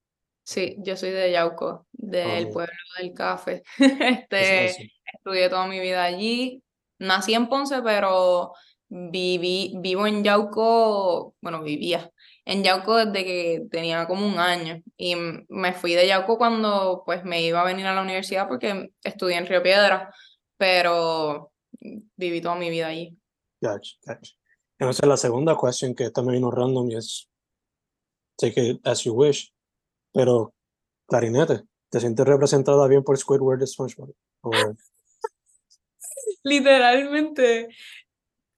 Sí, 0.42 0.76
yo 0.78 0.96
soy 0.96 1.10
de 1.10 1.30
Yauco, 1.32 1.86
del 1.92 2.46
oh. 2.46 2.52
pueblo 2.52 2.74
del 2.98 3.12
café. 3.12 3.62
este, 3.78 4.92
estudié 5.12 5.48
toda 5.48 5.66
mi 5.66 5.78
vida 5.80 6.02
allí. 6.02 6.62
Nací 6.98 7.34
en 7.34 7.48
Ponce, 7.48 7.82
pero 7.82 8.52
viví, 8.88 9.74
vivo 9.78 10.06
en 10.06 10.24
Yauco, 10.24 11.34
bueno, 11.40 11.62
vivía 11.62 12.10
en 12.50 12.64
Yauco 12.64 12.96
desde 12.96 13.24
que 13.24 13.66
tenía 13.70 14.08
como 14.08 14.26
un 14.26 14.40
año 14.40 14.82
y 14.96 15.14
me 15.14 15.72
fui 15.72 15.94
de 15.94 16.08
Yauco 16.08 16.36
cuando 16.36 17.04
pues 17.06 17.24
me 17.24 17.40
iba 17.42 17.60
a 17.60 17.64
venir 17.64 17.86
a 17.86 17.94
la 17.94 18.02
universidad 18.02 18.48
porque 18.48 18.90
estudié 19.04 19.36
en 19.36 19.46
Río 19.46 19.62
Piedra, 19.62 20.12
pero 20.56 21.52
viví 22.16 22.40
toda 22.40 22.56
mi 22.56 22.68
vida 22.68 22.88
allí. 22.88 23.16
Gotcha, 23.60 23.96
gotcha. 24.04 24.34
Entonces 24.80 25.06
la 25.06 25.16
segunda 25.16 25.54
cuestión 25.54 25.94
que 25.94 26.10
también 26.10 26.38
vino 26.38 26.50
random 26.50 26.90
es 26.90 27.30
take 28.36 28.60
it 28.60 28.80
as 28.84 29.04
you 29.04 29.14
wish, 29.14 29.54
pero 30.12 30.52
clarinete, 31.06 31.62
¿te 31.88 32.00
sientes 32.00 32.26
representada 32.26 32.88
bien 32.88 33.04
por 33.04 33.16
Squidward 33.16 33.60
de 33.60 33.68
SpongeBob? 33.68 34.12
Literalmente, 36.42 37.68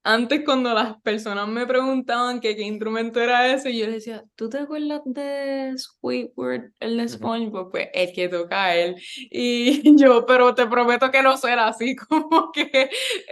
antes 0.03 0.43
cuando 0.43 0.73
las 0.73 1.01
personas 1.01 1.47
me 1.47 1.65
preguntaban 1.65 2.41
que 2.41 2.55
qué 2.55 2.63
instrumento 2.63 3.21
era 3.21 3.47
ese, 3.53 3.75
yo 3.75 3.85
les 3.85 3.95
decía, 3.95 4.23
¿tú 4.35 4.49
te 4.49 4.57
acuerdas 4.57 5.01
de 5.05 5.73
Squidward, 5.77 6.71
el 6.81 6.97
de 6.97 7.07
SpongeBob? 7.07 7.71
Pues 7.71 7.87
el 7.93 8.13
que 8.13 8.27
toca 8.27 8.75
él. 8.75 8.95
Y 9.31 9.95
yo, 9.97 10.25
pero 10.25 10.53
te 10.55 10.67
prometo 10.67 11.09
que 11.09 11.23
no 11.23 11.37
será 11.37 11.67
así, 11.67 11.95
como 12.09 12.51
que 12.51 12.89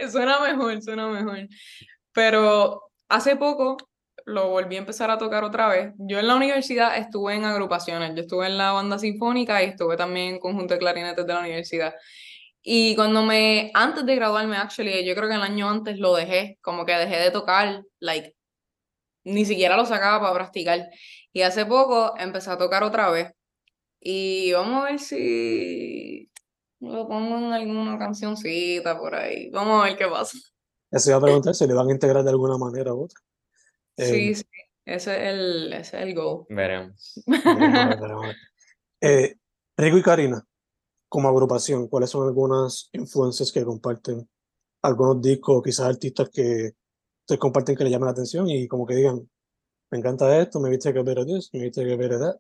suena 0.10 0.40
mejor, 0.40 0.82
suena 0.82 1.08
mejor. 1.08 1.48
Pero 2.14 2.84
hace 3.10 3.36
poco 3.36 3.78
lo 4.26 4.50
volví 4.50 4.76
a 4.76 4.80
empezar 4.80 5.12
a 5.12 5.18
tocar 5.18 5.44
otra 5.44 5.68
vez. 5.68 5.94
Yo 5.98 6.20
en 6.20 6.28
la 6.28 6.36
universidad 6.36 6.98
estuve 6.98 7.36
en 7.36 7.44
agrupaciones, 7.44 8.14
yo 8.16 8.22
estuve 8.22 8.48
en 8.48 8.58
la 8.58 8.72
banda 8.72 8.98
sinfónica 8.98 9.62
y 9.62 9.68
estuve 9.68 9.98
también 9.98 10.36
en 10.36 10.40
conjunto 10.40 10.74
de 10.74 10.80
clarinetes 10.80 11.26
de 11.26 11.34
la 11.34 11.40
universidad. 11.42 11.94
Y 12.64 12.96
cuando 12.96 13.24
me, 13.24 13.72
antes 13.74 14.06
de 14.06 14.16
graduarme, 14.16 14.58
actually, 14.58 15.04
yo 15.06 15.16
creo 15.16 15.28
que 15.28 15.36
el 15.36 15.42
año 15.42 15.70
antes 15.70 15.98
lo 15.98 16.14
dejé, 16.14 16.60
como 16.62 16.86
que 16.86 16.94
dejé 16.94 17.18
de 17.18 17.32
tocar, 17.32 17.84
like, 18.00 18.36
ni 19.24 19.46
siquiera 19.46 19.78
lo 19.78 19.86
sacaba 19.86 20.20
para 20.20 20.34
practicar. 20.34 20.88
Y 21.34 21.42
hace 21.42 21.66
poco 21.66 22.14
empecé 22.18 22.52
a 22.52 22.58
tocar 22.58 22.84
otra 22.84 23.10
vez. 23.10 23.32
Y 24.00 24.52
vamos 24.54 24.82
a 24.82 24.86
ver 24.92 25.00
si 25.00 26.30
lo 26.80 27.08
pongo 27.08 27.38
en 27.38 27.54
alguna 27.54 27.98
cancioncita 27.98 28.98
por 28.98 29.16
ahí. 29.16 29.50
Vamos 29.52 29.82
a 29.82 29.86
ver 29.86 29.98
qué 29.98 30.08
pasa. 30.08 30.38
Eso 30.92 31.10
iba 31.10 31.18
a 31.18 31.22
preguntar 31.22 31.56
si 31.56 31.68
le 31.68 31.74
van 31.74 31.88
a 31.88 31.92
integrar 31.92 32.24
de 32.24 32.30
alguna 32.30 32.58
manera 32.58 32.94
u 32.94 33.04
otra. 33.06 33.20
Sí, 33.98 34.30
em, 34.30 34.36
sí, 34.36 34.46
ese 34.86 35.16
es 35.16 35.34
el, 35.34 35.74
ese 35.74 35.98
es 35.98 36.04
el 36.04 36.16
goal. 36.16 36.46
Veremos. 36.50 37.24
Eh, 39.04 39.34
Rico 39.78 39.98
y 39.98 40.04
Karina, 40.04 40.46
como 41.12 41.28
agrupación, 41.28 41.90
¿cuáles 41.90 42.10
son 42.10 42.26
algunas 42.26 42.90
influencias 42.94 43.52
que 43.52 43.66
comparten? 43.66 44.30
Algunos 44.82 45.22
discos, 45.22 45.62
quizás 45.62 45.88
artistas 45.88 46.30
que 46.30 46.72
se 47.28 47.38
comparten 47.38 47.76
que 47.76 47.84
le 47.84 47.90
llaman 47.90 48.06
la 48.06 48.12
atención 48.14 48.50
y 48.50 48.66
como 48.66 48.86
que 48.86 48.96
digan, 48.96 49.30
me 49.90 49.98
encanta 49.98 50.40
esto, 50.40 50.62
me 50.62 50.70
viste 50.70 50.94
que 50.94 51.04
ver 51.04 51.26
this, 51.26 51.50
me 51.52 51.64
viste 51.64 51.84
que 51.84 51.98
ver 51.98 52.18
that. 52.18 52.38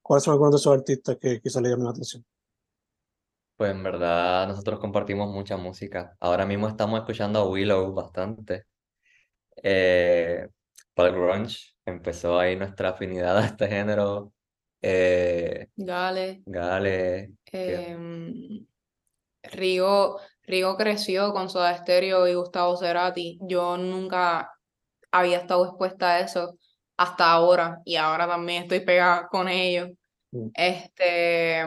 ¿Cuáles 0.00 0.24
son 0.24 0.32
algunos 0.32 0.54
de 0.54 0.56
esos 0.56 0.72
artistas 0.72 1.18
que 1.20 1.42
quizás 1.42 1.60
le 1.60 1.68
llaman 1.68 1.84
la 1.84 1.90
atención? 1.90 2.24
Pues 3.54 3.70
en 3.70 3.82
verdad 3.82 4.48
nosotros 4.48 4.80
compartimos 4.80 5.30
mucha 5.30 5.58
música. 5.58 6.16
Ahora 6.18 6.46
mismo 6.46 6.68
estamos 6.68 6.98
escuchando 6.98 7.40
a 7.40 7.50
Willow 7.50 7.92
bastante. 7.92 8.64
Eh, 9.62 10.48
para 10.94 11.10
el 11.10 11.16
grunge 11.16 11.74
empezó 11.84 12.38
ahí 12.38 12.56
nuestra 12.56 12.90
afinidad 12.90 13.36
a 13.36 13.44
este 13.44 13.68
género 13.68 14.32
eh, 14.88 15.68
Gale. 15.76 16.42
Gale. 16.46 17.32
Em, 17.52 18.66
Rigo, 19.42 20.18
creció 20.76 21.32
con 21.32 21.48
Soda 21.48 21.76
Stereo 21.76 22.26
y 22.28 22.34
Gustavo 22.34 22.76
Cerati. 22.76 23.38
Yo 23.42 23.76
nunca 23.76 24.52
había 25.10 25.38
estado 25.38 25.66
expuesta 25.66 26.10
a 26.16 26.20
eso 26.20 26.58
hasta 26.96 27.30
ahora 27.30 27.80
y 27.84 27.96
ahora 27.96 28.26
también 28.26 28.64
estoy 28.64 28.80
pegada 28.80 29.28
con 29.28 29.48
ellos. 29.48 29.90
Mm. 30.32 30.48
Este, 30.54 31.64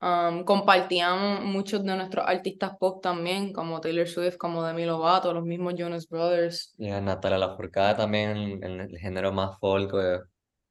Um, 0.00 0.44
compartíamos 0.44 1.44
muchos 1.44 1.82
de 1.82 1.96
nuestros 1.96 2.24
artistas 2.24 2.76
pop 2.78 3.02
también, 3.02 3.52
como 3.52 3.80
Taylor 3.80 4.06
Swift, 4.06 4.36
como 4.36 4.62
Demi 4.62 4.84
Lovato, 4.84 5.34
los 5.34 5.44
mismos 5.44 5.74
Jonas 5.76 6.08
Brothers. 6.08 6.72
Y 6.78 6.84
yeah, 6.84 7.00
Natalia 7.00 7.38
Lafourcade 7.38 7.96
también 7.96 8.62
en, 8.62 8.80
el 8.80 8.96
género 8.96 9.32
más 9.32 9.58
folk, 9.58 9.92
eh, 9.94 10.20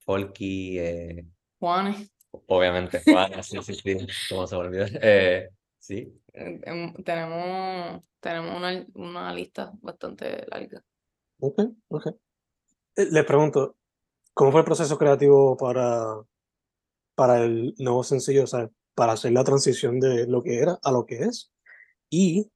folky. 0.08 0.80
Eh, 0.80 1.26
Juanes. 1.60 2.10
Obviamente, 2.48 3.02
Juanes, 3.04 3.46
sí, 3.46 3.60
sí, 3.62 3.74
sí, 3.76 3.98
¿cómo 4.30 4.48
se 4.48 4.56
me 4.56 4.62
olvidó? 4.62 4.86
Eh, 5.02 5.50
sí. 5.78 6.14
Eh, 6.34 6.62
em, 6.64 6.94
tenemos, 7.04 8.04
tenemos 8.20 8.56
una, 8.56 8.86
una 8.94 9.34
lista 9.34 9.72
bastante 9.82 10.46
larga. 10.48 10.82
Ok, 11.40 11.62
ok. 11.90 12.08
Le 12.96 13.24
pregunto, 13.24 13.76
¿cómo 14.34 14.52
fue 14.52 14.62
el 14.62 14.66
proceso 14.66 14.98
creativo 14.98 15.58
para, 15.58 16.22
para 17.16 17.44
el 17.44 17.76
nuevo 17.78 18.04
sencillo? 18.04 18.46
O 18.46 18.48
sea, 18.48 18.70
para 18.96 19.14
hacer 19.14 19.34
la 19.34 19.44
transición 19.44 20.00
de 20.00 20.26
lo 20.26 20.42
que 20.42 20.60
era 20.60 20.80
a 20.82 20.92
lo 20.92 21.06
que 21.06 21.24
es 21.24 21.52
y 22.10 22.50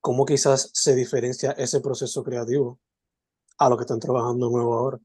cómo 0.00 0.24
quizás 0.24 0.70
se 0.72 0.94
diferencia 0.94 1.52
ese 1.52 1.80
proceso 1.80 2.22
creativo 2.22 2.78
a 3.58 3.68
lo 3.68 3.76
que 3.76 3.82
están 3.82 4.00
trabajando 4.00 4.50
nuevo 4.50 4.74
ahora. 4.74 4.98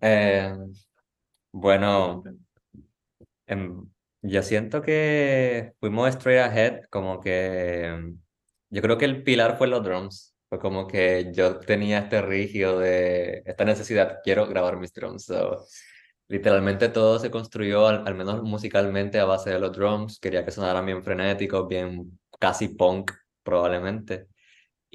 Eh, 0.00 0.52
bueno, 1.52 2.22
em, 3.46 3.88
yo 4.22 4.42
siento 4.42 4.82
que 4.82 5.74
fuimos 5.80 6.08
straight 6.10 6.40
ahead, 6.40 6.82
como 6.90 7.20
que 7.20 8.14
yo 8.70 8.82
creo 8.82 8.98
que 8.98 9.04
el 9.04 9.22
pilar 9.22 9.56
fue 9.56 9.68
los 9.68 9.84
drums. 9.84 10.34
Fue 10.48 10.58
como 10.58 10.86
que 10.86 11.30
yo 11.32 11.58
tenía 11.60 12.00
este 12.00 12.22
rígido 12.22 12.78
de 12.78 13.42
esta 13.46 13.64
necesidad, 13.64 14.18
quiero 14.22 14.46
grabar 14.46 14.76
mis 14.78 14.92
drums. 14.92 15.32
Literalmente 16.28 16.88
todo 16.88 17.18
se 17.18 17.30
construyó, 17.30 17.86
al, 17.86 18.14
menos 18.14 18.42
musicalmente, 18.42 19.20
a 19.20 19.24
base 19.26 19.50
de 19.50 19.58
los 19.60 19.72
drums. 19.72 20.18
Quería 20.18 20.44
que 20.44 20.50
sonaran 20.50 20.86
bien 20.86 21.04
frenéticos, 21.04 21.68
bien 21.68 22.18
casi 22.38 22.68
punk, 22.68 23.12
probablemente. 23.42 24.28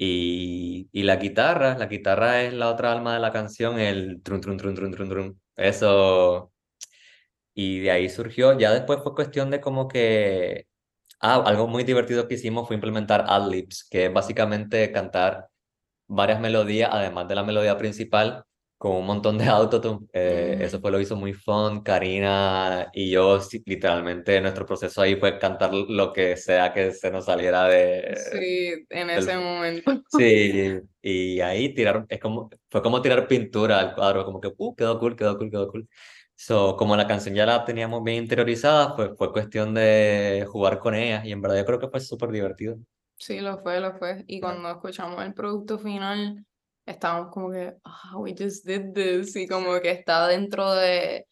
Y, 0.02 0.88
y 0.92 1.02
la 1.02 1.16
guitarra, 1.16 1.76
la 1.76 1.84
guitarra 1.86 2.42
es 2.42 2.54
la 2.54 2.70
otra 2.70 2.90
alma 2.90 3.12
de 3.14 3.20
la 3.20 3.32
canción, 3.32 3.78
el 3.78 4.22
trun, 4.22 4.40
trun, 4.40 4.56
trun, 4.56 4.74
trun, 4.74 4.92
trun, 4.92 5.08
trun. 5.10 5.42
Eso. 5.56 6.52
Y 7.54 7.80
de 7.80 7.90
ahí 7.90 8.08
surgió, 8.08 8.58
ya 8.58 8.72
después 8.72 9.00
fue 9.02 9.14
cuestión 9.14 9.50
de 9.50 9.60
como 9.60 9.88
que. 9.88 10.66
Ah, 11.20 11.42
algo 11.46 11.68
muy 11.68 11.84
divertido 11.84 12.28
que 12.28 12.34
hicimos 12.34 12.66
fue 12.68 12.76
implementar 12.76 13.24
ad-libs, 13.28 13.86
que 13.90 14.06
es 14.06 14.12
básicamente 14.12 14.92
cantar 14.92 15.48
varias 16.08 16.40
melodías, 16.40 16.90
además 16.92 17.28
de 17.28 17.36
la 17.36 17.44
melodía 17.44 17.78
principal, 17.78 18.44
con 18.80 18.92
un 18.92 19.04
montón 19.04 19.36
de 19.36 19.44
autotune. 19.44 20.06
Eh, 20.14 20.56
Eso 20.62 20.80
fue 20.80 20.90
lo 20.90 20.98
hizo 20.98 21.14
muy 21.14 21.34
fun. 21.34 21.82
Karina 21.82 22.88
y 22.94 23.10
yo, 23.10 23.38
literalmente, 23.66 24.40
nuestro 24.40 24.64
proceso 24.64 25.02
ahí 25.02 25.16
fue 25.16 25.38
cantar 25.38 25.74
lo 25.74 26.14
que 26.14 26.34
sea 26.38 26.72
que 26.72 26.90
se 26.92 27.10
nos 27.10 27.26
saliera 27.26 27.64
de. 27.64 28.16
Sí, 28.32 28.86
en 28.88 29.10
ese 29.10 29.36
momento. 29.36 30.02
Sí, 30.08 30.78
y 31.02 31.40
ahí 31.42 31.74
tirar, 31.74 32.06
es 32.08 32.18
como, 32.20 32.48
fue 32.70 32.82
como 32.82 33.02
tirar 33.02 33.28
pintura 33.28 33.78
al 33.80 33.94
cuadro, 33.94 34.24
como 34.24 34.40
que, 34.40 34.48
uh, 34.56 34.74
quedó 34.74 34.98
cool, 34.98 35.14
quedó 35.14 35.36
cool, 35.36 35.50
quedó 35.50 35.68
cool. 35.68 35.86
So, 36.34 36.74
como 36.78 36.96
la 36.96 37.06
canción 37.06 37.34
ya 37.34 37.44
la 37.44 37.66
teníamos 37.66 38.02
bien 38.02 38.22
interiorizada, 38.22 38.96
pues 38.96 39.10
fue 39.18 39.30
cuestión 39.30 39.74
de 39.74 40.46
jugar 40.48 40.78
con 40.78 40.94
ella 40.94 41.20
y 41.22 41.32
en 41.32 41.42
verdad 41.42 41.58
yo 41.58 41.66
creo 41.66 41.78
que 41.78 41.88
fue 41.88 42.00
súper 42.00 42.30
divertido. 42.30 42.78
Sí, 43.18 43.40
lo 43.40 43.58
fue, 43.62 43.80
lo 43.80 43.92
fue. 43.98 44.24
Y 44.26 44.40
cuando 44.40 44.70
escuchamos 44.70 45.22
el 45.22 45.34
producto 45.34 45.78
final, 45.78 46.44
estábamos 46.90 47.32
como 47.32 47.50
que, 47.50 47.74
ah, 47.84 48.18
we 48.18 48.34
just 48.36 48.64
did 48.66 48.92
this, 48.92 49.36
y 49.36 49.46
como 49.46 49.80
que 49.80 49.90
está 49.90 50.26
dentro 50.28 50.72
de, 50.74 51.26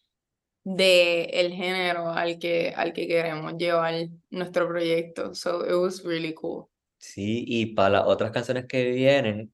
de 0.63 1.23
el 1.25 1.53
género 1.53 2.09
al 2.09 2.39
que, 2.39 2.73
al 2.75 2.93
que 2.93 3.07
queremos 3.07 3.53
llevar 3.57 3.93
nuestro 4.29 4.67
proyecto. 4.67 5.33
So 5.35 5.65
it 5.65 5.75
was 5.75 6.03
really 6.03 6.33
cool. 6.33 6.67
Sí, 6.97 7.45
y 7.47 7.67
para 7.67 7.89
las 7.89 8.07
otras 8.07 8.31
canciones 8.31 8.65
que 8.65 8.91
vienen, 8.91 9.53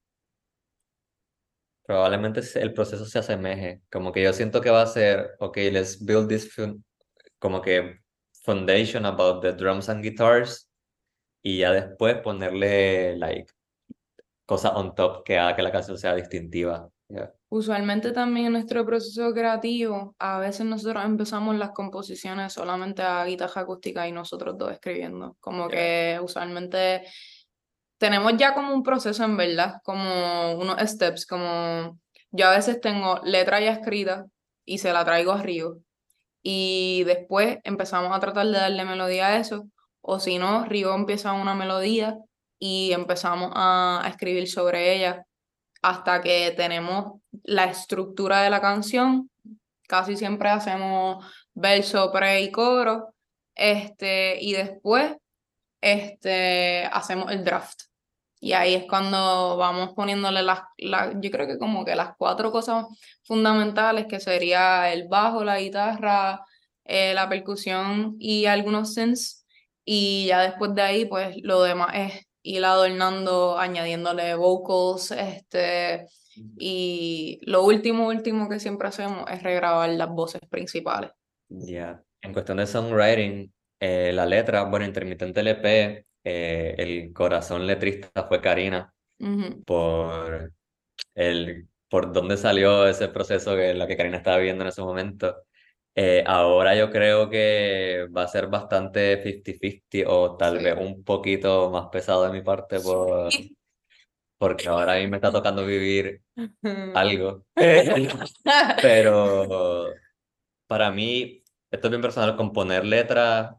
probablemente 1.86 2.42
el 2.56 2.74
proceso 2.74 3.06
se 3.06 3.20
asemeje. 3.20 3.82
Como 3.92 4.12
que 4.12 4.24
yo 4.24 4.34
siento 4.34 4.62
que 4.62 4.72
va 4.72 4.82
a 4.82 4.88
ser, 4.88 5.36
ok, 5.40 5.58
let's 5.72 6.04
build 6.04 6.28
this 6.28 6.50
como 7.40 7.62
que 7.62 8.00
foundation 8.44 9.06
about 9.06 9.42
the 9.42 9.54
drums 9.54 9.90
and 9.90 10.04
guitars 10.04 10.70
y 11.44 11.60
ya 11.60 11.72
después 11.72 12.16
ponerle 12.22 13.18
like 13.18 13.52
cosa 14.46 14.70
on 14.76 14.94
top 14.96 15.24
que 15.24 15.38
haga 15.38 15.56
que 15.56 15.62
la 15.64 15.72
canción 15.72 15.98
sea 15.98 16.16
distintiva. 16.16 16.90
Usualmente 17.50 18.12
también 18.12 18.48
en 18.48 18.54
nuestro 18.54 18.86
proceso 18.86 19.32
creativo, 19.32 20.16
a 20.20 20.40
veces 20.40 20.66
nosotros 20.66 21.06
empezamos 21.06 21.56
las 21.56 21.72
composiciones 21.72 22.54
solamente 22.54 23.02
a 23.04 23.24
guitarra 23.26 23.62
acústica 23.62 24.08
y 24.08 24.12
nosotros 24.12 24.58
dos 24.58 24.72
escribiendo. 24.72 25.38
Como 25.40 25.68
que 25.68 26.20
usualmente 26.22 27.04
tenemos 27.98 28.34
ya 28.38 28.54
como 28.54 28.74
un 28.74 28.84
proceso 28.84 29.24
en 29.24 29.38
verdad, 29.38 29.76
como 29.84 30.54
unos 30.56 30.78
steps, 30.82 31.26
como 31.26 32.00
yo 32.32 32.48
a 32.48 32.56
veces 32.56 32.82
tengo 32.82 33.22
letra 33.24 33.62
ya 33.62 33.72
escrita 33.72 34.26
y 34.66 34.80
se 34.80 34.92
la 34.92 35.06
traigo 35.06 35.32
a 35.32 35.42
Río. 35.42 35.78
Y 36.42 37.04
después 37.06 37.60
empezamos 37.64 38.16
a 38.16 38.20
tratar 38.20 38.48
de 38.48 38.58
darle 38.58 38.86
melodía 38.86 39.28
a 39.28 39.38
eso. 39.38 39.68
O 40.02 40.20
si 40.20 40.38
no, 40.38 40.66
Río 40.66 40.94
empieza 40.94 41.34
una 41.34 41.56
melodía 41.56 42.18
y 42.60 42.92
empezamos 42.94 43.52
a, 43.56 44.06
escribir 44.08 44.48
sobre 44.50 44.96
ella 44.96 45.26
hasta 45.82 46.22
que 46.22 46.54
tenemos 46.56 47.22
la 47.44 47.66
estructura 47.66 48.42
de 48.42 48.50
la 48.50 48.62
canción. 48.62 49.30
Casi 49.88 50.18
siempre 50.18 50.50
hacemos 50.50 51.26
verso, 51.54 52.12
pre 52.12 52.42
y 52.42 52.52
coro. 52.52 53.14
Este, 53.54 54.38
y 54.42 54.54
después 54.54 55.16
este, 55.82 56.86
hacemos 56.92 57.32
el 57.32 57.44
draft. 57.44 57.82
Y 58.40 58.54
ahí 58.54 58.76
es 58.76 58.86
cuando 58.88 59.58
vamos 59.58 59.94
poniéndole 59.96 60.44
las, 60.44 60.62
yo 60.78 61.32
creo 61.32 61.48
que 61.48 61.58
como 61.58 61.86
que 61.86 61.96
las 61.96 62.16
cuatro 62.18 62.52
cosas 62.52 62.86
fundamentales, 63.24 64.08
que 64.08 64.20
sería 64.20 64.92
el 64.92 65.08
bajo, 65.08 65.44
la 65.44 65.60
guitarra, 65.60 66.42
eh, 66.84 67.14
la 67.14 67.30
percusión 67.30 68.16
y 68.20 68.46
algunos 68.46 68.94
synths. 68.94 69.46
Y 69.86 70.28
ya 70.28 70.42
después 70.42 70.74
de 70.76 70.82
ahí, 70.82 71.06
pues 71.06 71.38
lo 71.44 71.64
demás 71.64 71.90
es 71.94 72.25
ir 72.46 72.64
adornando, 72.64 73.58
añadiéndole 73.58 74.36
vocals, 74.36 75.12
este, 75.12 76.08
y 76.58 77.40
lo 77.44 77.64
último, 77.64 78.08
último 78.08 78.48
que 78.48 78.60
siempre 78.60 78.88
hacemos 78.88 79.30
es 79.32 79.42
regrabar 79.42 79.90
las 79.90 80.10
voces 80.10 80.42
principales. 80.50 81.12
Ya, 81.50 82.02
en 82.22 82.34
cuestión 82.34 82.58
de 82.58 82.68
songwriting, 82.68 83.52
eh, 83.80 84.12
la 84.14 84.26
letra, 84.26 84.64
bueno, 84.64 84.86
intermitente 84.86 85.42
LP, 85.42 86.06
eh, 86.24 86.76
el 86.78 87.14
corazón 87.14 87.66
letrista 87.66 88.28
fue 88.28 88.42
Karina, 88.42 88.94
por 89.66 90.52
el 91.14 91.68
por 91.88 92.12
dónde 92.12 92.36
salió 92.36 92.88
ese 92.88 93.08
proceso 93.08 93.56
que 93.56 93.74
la 93.74 93.88
que 93.88 93.96
Karina 93.96 94.18
estaba 94.18 94.38
viviendo 94.38 94.64
en 94.64 94.70
ese 94.70 94.82
momento. 94.82 95.44
Eh, 95.98 96.24
ahora 96.28 96.76
yo 96.76 96.92
creo 96.92 97.30
que 97.30 98.08
va 98.16 98.24
a 98.24 98.28
ser 98.28 98.48
bastante 98.48 99.24
50-50 99.24 100.06
o 100.08 100.36
tal 100.36 100.60
vez 100.60 100.76
un 100.78 101.06
poquito 101.06 101.70
más 101.72 101.88
pesado 101.88 102.26
de 102.26 102.32
mi 102.34 102.42
parte 102.42 102.82
por, 102.82 103.30
porque 104.38 104.68
ahora 104.68 104.96
a 104.96 104.98
mí 104.98 105.08
me 105.08 105.18
está 105.18 105.32
tocando 105.32 105.66
vivir 105.66 106.22
algo. 106.94 107.46
Pero 108.82 109.88
para 110.68 110.92
mí, 110.92 111.42
esto 111.72 111.88
es 111.88 111.92
bien 111.92 112.02
personal, 112.02 112.36
componer 112.36 112.86
letras, 112.86 113.56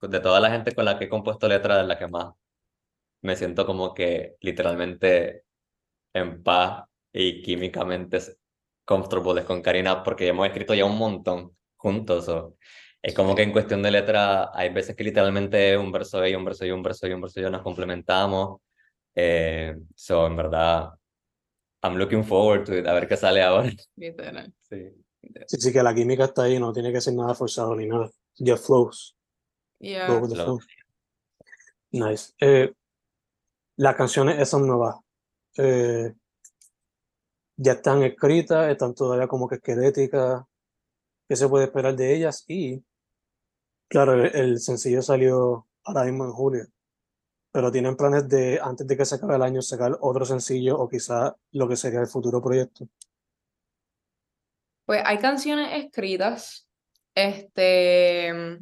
de 0.00 0.20
toda 0.20 0.40
la 0.40 0.50
gente 0.50 0.74
con 0.74 0.84
la 0.84 0.98
que 0.98 1.04
he 1.04 1.08
compuesto 1.08 1.46
letras, 1.48 1.82
es 1.82 1.86
la 1.86 1.98
que 1.98 2.08
más 2.08 2.34
me 3.22 3.36
siento 3.36 3.66
como 3.66 3.94
que 3.94 4.36
literalmente 4.40 5.44
en 6.14 6.42
paz 6.42 6.84
y 7.12 7.42
químicamente 7.42 8.18
comfortable 8.84 9.44
con 9.44 9.62
Karina, 9.62 10.02
porque 10.02 10.28
hemos 10.28 10.46
escrito 10.46 10.74
ya 10.74 10.84
un 10.84 10.98
montón 10.98 11.57
juntos. 11.78 12.28
O, 12.28 12.56
es 13.00 13.14
como 13.14 13.34
que 13.34 13.42
en 13.42 13.52
cuestión 13.52 13.82
de 13.82 13.90
letra 13.90 14.50
hay 14.52 14.70
veces 14.70 14.94
que 14.94 15.04
literalmente 15.04 15.78
un 15.78 15.90
verso 15.90 16.26
y 16.26 16.34
un 16.34 16.44
verso 16.44 16.66
y 16.66 16.70
un 16.70 16.82
verso 16.82 17.06
y 17.06 17.12
un 17.12 17.20
verso 17.22 17.40
y 17.40 17.42
yo 17.44 17.50
nos 17.50 17.62
complementamos. 17.62 18.60
Eh, 19.14 19.74
so, 19.94 20.26
en 20.26 20.36
verdad, 20.36 20.90
I'm 21.82 21.96
looking 21.96 22.24
forward 22.24 22.64
to 22.66 22.78
it, 22.78 22.86
a 22.86 22.92
ver 22.92 23.08
qué 23.08 23.16
sale 23.16 23.42
ahora. 23.42 23.70
Sí. 24.68 24.92
Sí, 25.46 25.56
sí, 25.58 25.72
que 25.72 25.82
la 25.82 25.94
química 25.94 26.24
está 26.24 26.44
ahí, 26.44 26.58
no 26.60 26.72
tiene 26.72 26.92
que 26.92 27.00
ser 27.00 27.14
nada 27.14 27.34
forzado 27.34 27.74
ni 27.74 27.86
nada. 27.86 28.10
Just 28.38 28.66
flows. 28.66 29.16
Yeah. 29.80 30.06
Flow 30.06 30.60
Nice. 31.90 32.32
Eh, 32.40 32.72
las 33.76 33.94
canciones 33.96 34.38
esas 34.38 34.60
nuevas 34.60 34.96
eh, 35.56 36.12
ya 37.56 37.72
están 37.72 38.02
escritas, 38.02 38.70
están 38.70 38.94
todavía 38.94 39.26
como 39.26 39.48
que 39.48 39.56
esqueléticas 39.56 40.44
qué 41.28 41.36
se 41.36 41.48
puede 41.48 41.66
esperar 41.66 41.94
de 41.94 42.14
ellas 42.14 42.44
y 42.48 42.82
claro, 43.88 44.14
el, 44.24 44.58
sencillo 44.58 45.02
salió 45.02 45.66
ahora 45.84 46.04
mismo 46.04 46.24
en 46.24 46.32
julio, 46.32 46.66
pero 47.52 47.70
tienen 47.70 47.96
planes 47.96 48.28
de 48.28 48.58
antes 48.62 48.86
de 48.86 48.96
que 48.96 49.04
se 49.04 49.16
acabe 49.16 49.36
el 49.36 49.42
año 49.42 49.62
sacar 49.62 49.96
otro 50.00 50.24
sencillo 50.24 50.78
o 50.78 50.88
quizá 50.88 51.36
lo 51.52 51.68
que 51.68 51.76
sería 51.76 52.00
el 52.00 52.06
futuro 52.06 52.42
proyecto. 52.42 52.88
Pues 54.86 55.02
hay 55.04 55.18
canciones 55.18 55.84
escritas 55.84 56.66
Este, 57.14 58.58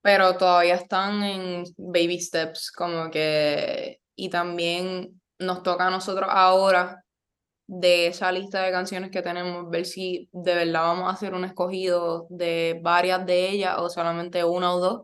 pero 0.00 0.36
todavía 0.38 0.76
están 0.76 1.22
en 1.22 1.64
baby 1.76 2.18
steps, 2.18 2.70
como 2.70 3.10
que, 3.10 4.00
y 4.16 4.30
también 4.30 5.20
nos 5.38 5.62
toca 5.62 5.88
a 5.88 5.90
nosotros 5.90 6.30
ahora 6.30 7.04
de 7.72 8.08
esa 8.08 8.32
lista 8.32 8.62
de 8.62 8.72
canciones 8.72 9.12
que 9.12 9.22
tenemos, 9.22 9.70
ver 9.70 9.86
si 9.86 10.28
de 10.32 10.56
verdad 10.56 10.82
vamos 10.82 11.08
a 11.08 11.12
hacer 11.12 11.34
un 11.34 11.44
escogido 11.44 12.26
de 12.28 12.80
varias 12.82 13.24
de 13.24 13.48
ellas 13.48 13.76
o 13.78 13.88
solamente 13.88 14.42
una 14.42 14.74
o 14.74 14.80
dos 14.80 15.02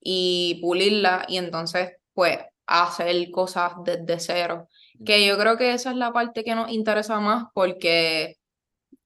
y 0.00 0.58
pulirla 0.62 1.26
y 1.28 1.36
entonces 1.36 1.92
pues 2.14 2.38
hacer 2.66 3.30
cosas 3.30 3.72
desde 3.84 4.20
cero. 4.20 4.68
Que 5.04 5.26
yo 5.26 5.36
creo 5.36 5.58
que 5.58 5.74
esa 5.74 5.90
es 5.90 5.96
la 5.96 6.10
parte 6.10 6.44
que 6.44 6.54
nos 6.54 6.70
interesa 6.70 7.20
más 7.20 7.44
porque 7.52 8.36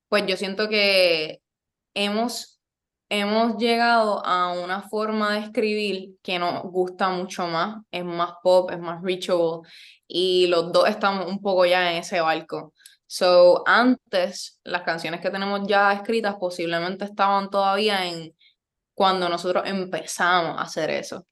pues 0.08 0.24
yo 0.26 0.36
siento 0.36 0.68
que 0.68 1.40
hemos, 1.94 2.60
hemos 3.08 3.56
llegado 3.56 4.24
a 4.24 4.52
una 4.52 4.82
forma 4.82 5.34
de 5.34 5.40
escribir 5.40 6.10
que 6.22 6.38
nos 6.38 6.62
gusta 6.62 7.08
mucho 7.08 7.48
más, 7.48 7.82
es 7.90 8.04
más 8.04 8.34
pop, 8.44 8.70
es 8.70 8.78
más 8.78 9.02
reachable 9.02 9.68
y 10.06 10.46
los 10.46 10.70
dos 10.72 10.88
estamos 10.88 11.26
un 11.26 11.40
poco 11.40 11.66
ya 11.66 11.90
en 11.90 11.98
ese 11.98 12.20
barco. 12.20 12.72
So, 13.14 13.62
antes, 13.66 14.58
las 14.64 14.84
canciones 14.84 15.20
que 15.20 15.28
tenemos 15.28 15.68
ya 15.68 15.92
escritas 15.92 16.36
posiblemente 16.36 17.04
estaban 17.04 17.50
todavía 17.50 18.06
en 18.06 18.34
cuando 18.94 19.28
nosotros 19.28 19.64
empezamos 19.66 20.58
a 20.58 20.62
hacer 20.62 20.88
eso. 20.88 21.26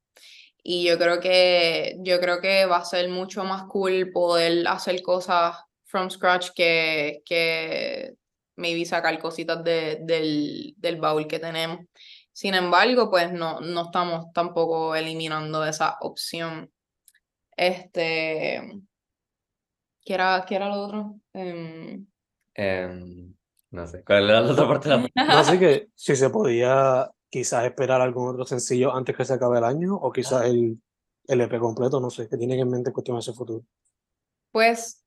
Y 0.62 0.84
yo 0.84 0.98
creo 0.98 1.20
que, 1.20 1.96
yo 2.00 2.20
creo 2.20 2.42
que 2.42 2.66
va 2.66 2.76
a 2.76 2.84
ser 2.84 3.08
mucho 3.08 3.44
más 3.44 3.62
cool 3.62 4.10
poder 4.12 4.68
hacer 4.68 5.00
cosas 5.00 5.56
from 5.86 6.10
scratch 6.10 6.50
que, 6.54 7.22
que 7.24 8.12
maybe 8.56 8.84
sacar 8.84 9.18
cositas 9.18 9.64
de, 9.64 10.00
del, 10.02 10.74
del 10.76 10.96
baúl 11.00 11.26
que 11.26 11.38
tenemos. 11.38 11.78
Sin 12.30 12.52
embargo, 12.52 13.08
pues 13.08 13.32
no, 13.32 13.58
no 13.60 13.84
estamos 13.86 14.26
tampoco 14.34 14.94
eliminando 14.94 15.64
esa 15.64 15.96
opción. 16.02 16.70
Este, 17.56 18.70
¿qué 20.04 20.14
era, 20.14 20.44
qué 20.46 20.56
era 20.56 20.68
lo 20.68 20.82
otro? 20.82 21.20
Em, 21.32 22.06
em, 22.54 23.34
no 23.70 23.86
sé, 23.86 24.02
¿cuál 24.04 24.28
era 24.28 24.40
la 24.40 24.52
otra 24.52 24.68
parte 24.68 24.88
de 24.88 24.96
la 25.14 25.26
No 25.26 25.44
sé 25.44 25.58
que 25.58 25.88
si 25.94 26.16
se 26.16 26.30
podía 26.30 27.10
quizás 27.28 27.64
esperar 27.64 28.00
algún 28.00 28.28
otro 28.28 28.44
sencillo 28.44 28.94
antes 28.94 29.16
que 29.16 29.24
se 29.24 29.34
acabe 29.34 29.58
el 29.58 29.64
año 29.64 29.94
o 29.94 30.12
quizás 30.12 30.44
el, 30.46 30.80
el 31.26 31.40
EP 31.40 31.58
completo, 31.58 32.00
no 32.00 32.10
sé, 32.10 32.28
¿qué 32.28 32.36
tienen 32.36 32.60
en 32.60 32.70
mente 32.70 32.92
cuestión 32.92 33.16
de 33.16 33.20
ese 33.20 33.32
futuro? 33.32 33.64
Pues 34.50 34.99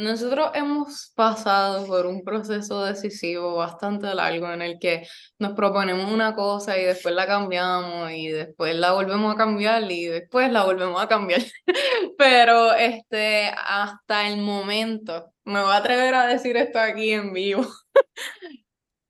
nosotros 0.00 0.50
hemos 0.54 1.12
pasado 1.14 1.86
por 1.86 2.06
un 2.06 2.24
proceso 2.24 2.84
decisivo 2.84 3.56
bastante 3.56 4.14
largo 4.14 4.50
en 4.50 4.62
el 4.62 4.78
que 4.78 5.06
nos 5.38 5.52
proponemos 5.52 6.10
una 6.10 6.34
cosa 6.34 6.78
y 6.78 6.84
después 6.84 7.14
la 7.14 7.26
cambiamos 7.26 8.10
y 8.10 8.28
después 8.28 8.74
la 8.74 8.92
volvemos 8.92 9.34
a 9.34 9.36
cambiar 9.36 9.90
y 9.90 10.06
después 10.06 10.50
la 10.50 10.64
volvemos 10.64 11.02
a 11.02 11.08
cambiar. 11.08 11.42
Pero 12.18 12.72
este, 12.74 13.50
hasta 13.56 14.28
el 14.28 14.38
momento, 14.38 15.32
me 15.44 15.60
voy 15.60 15.72
a 15.72 15.76
atrever 15.76 16.14
a 16.14 16.26
decir 16.26 16.56
esto 16.56 16.78
aquí 16.80 17.12
en 17.12 17.32
vivo. 17.32 17.66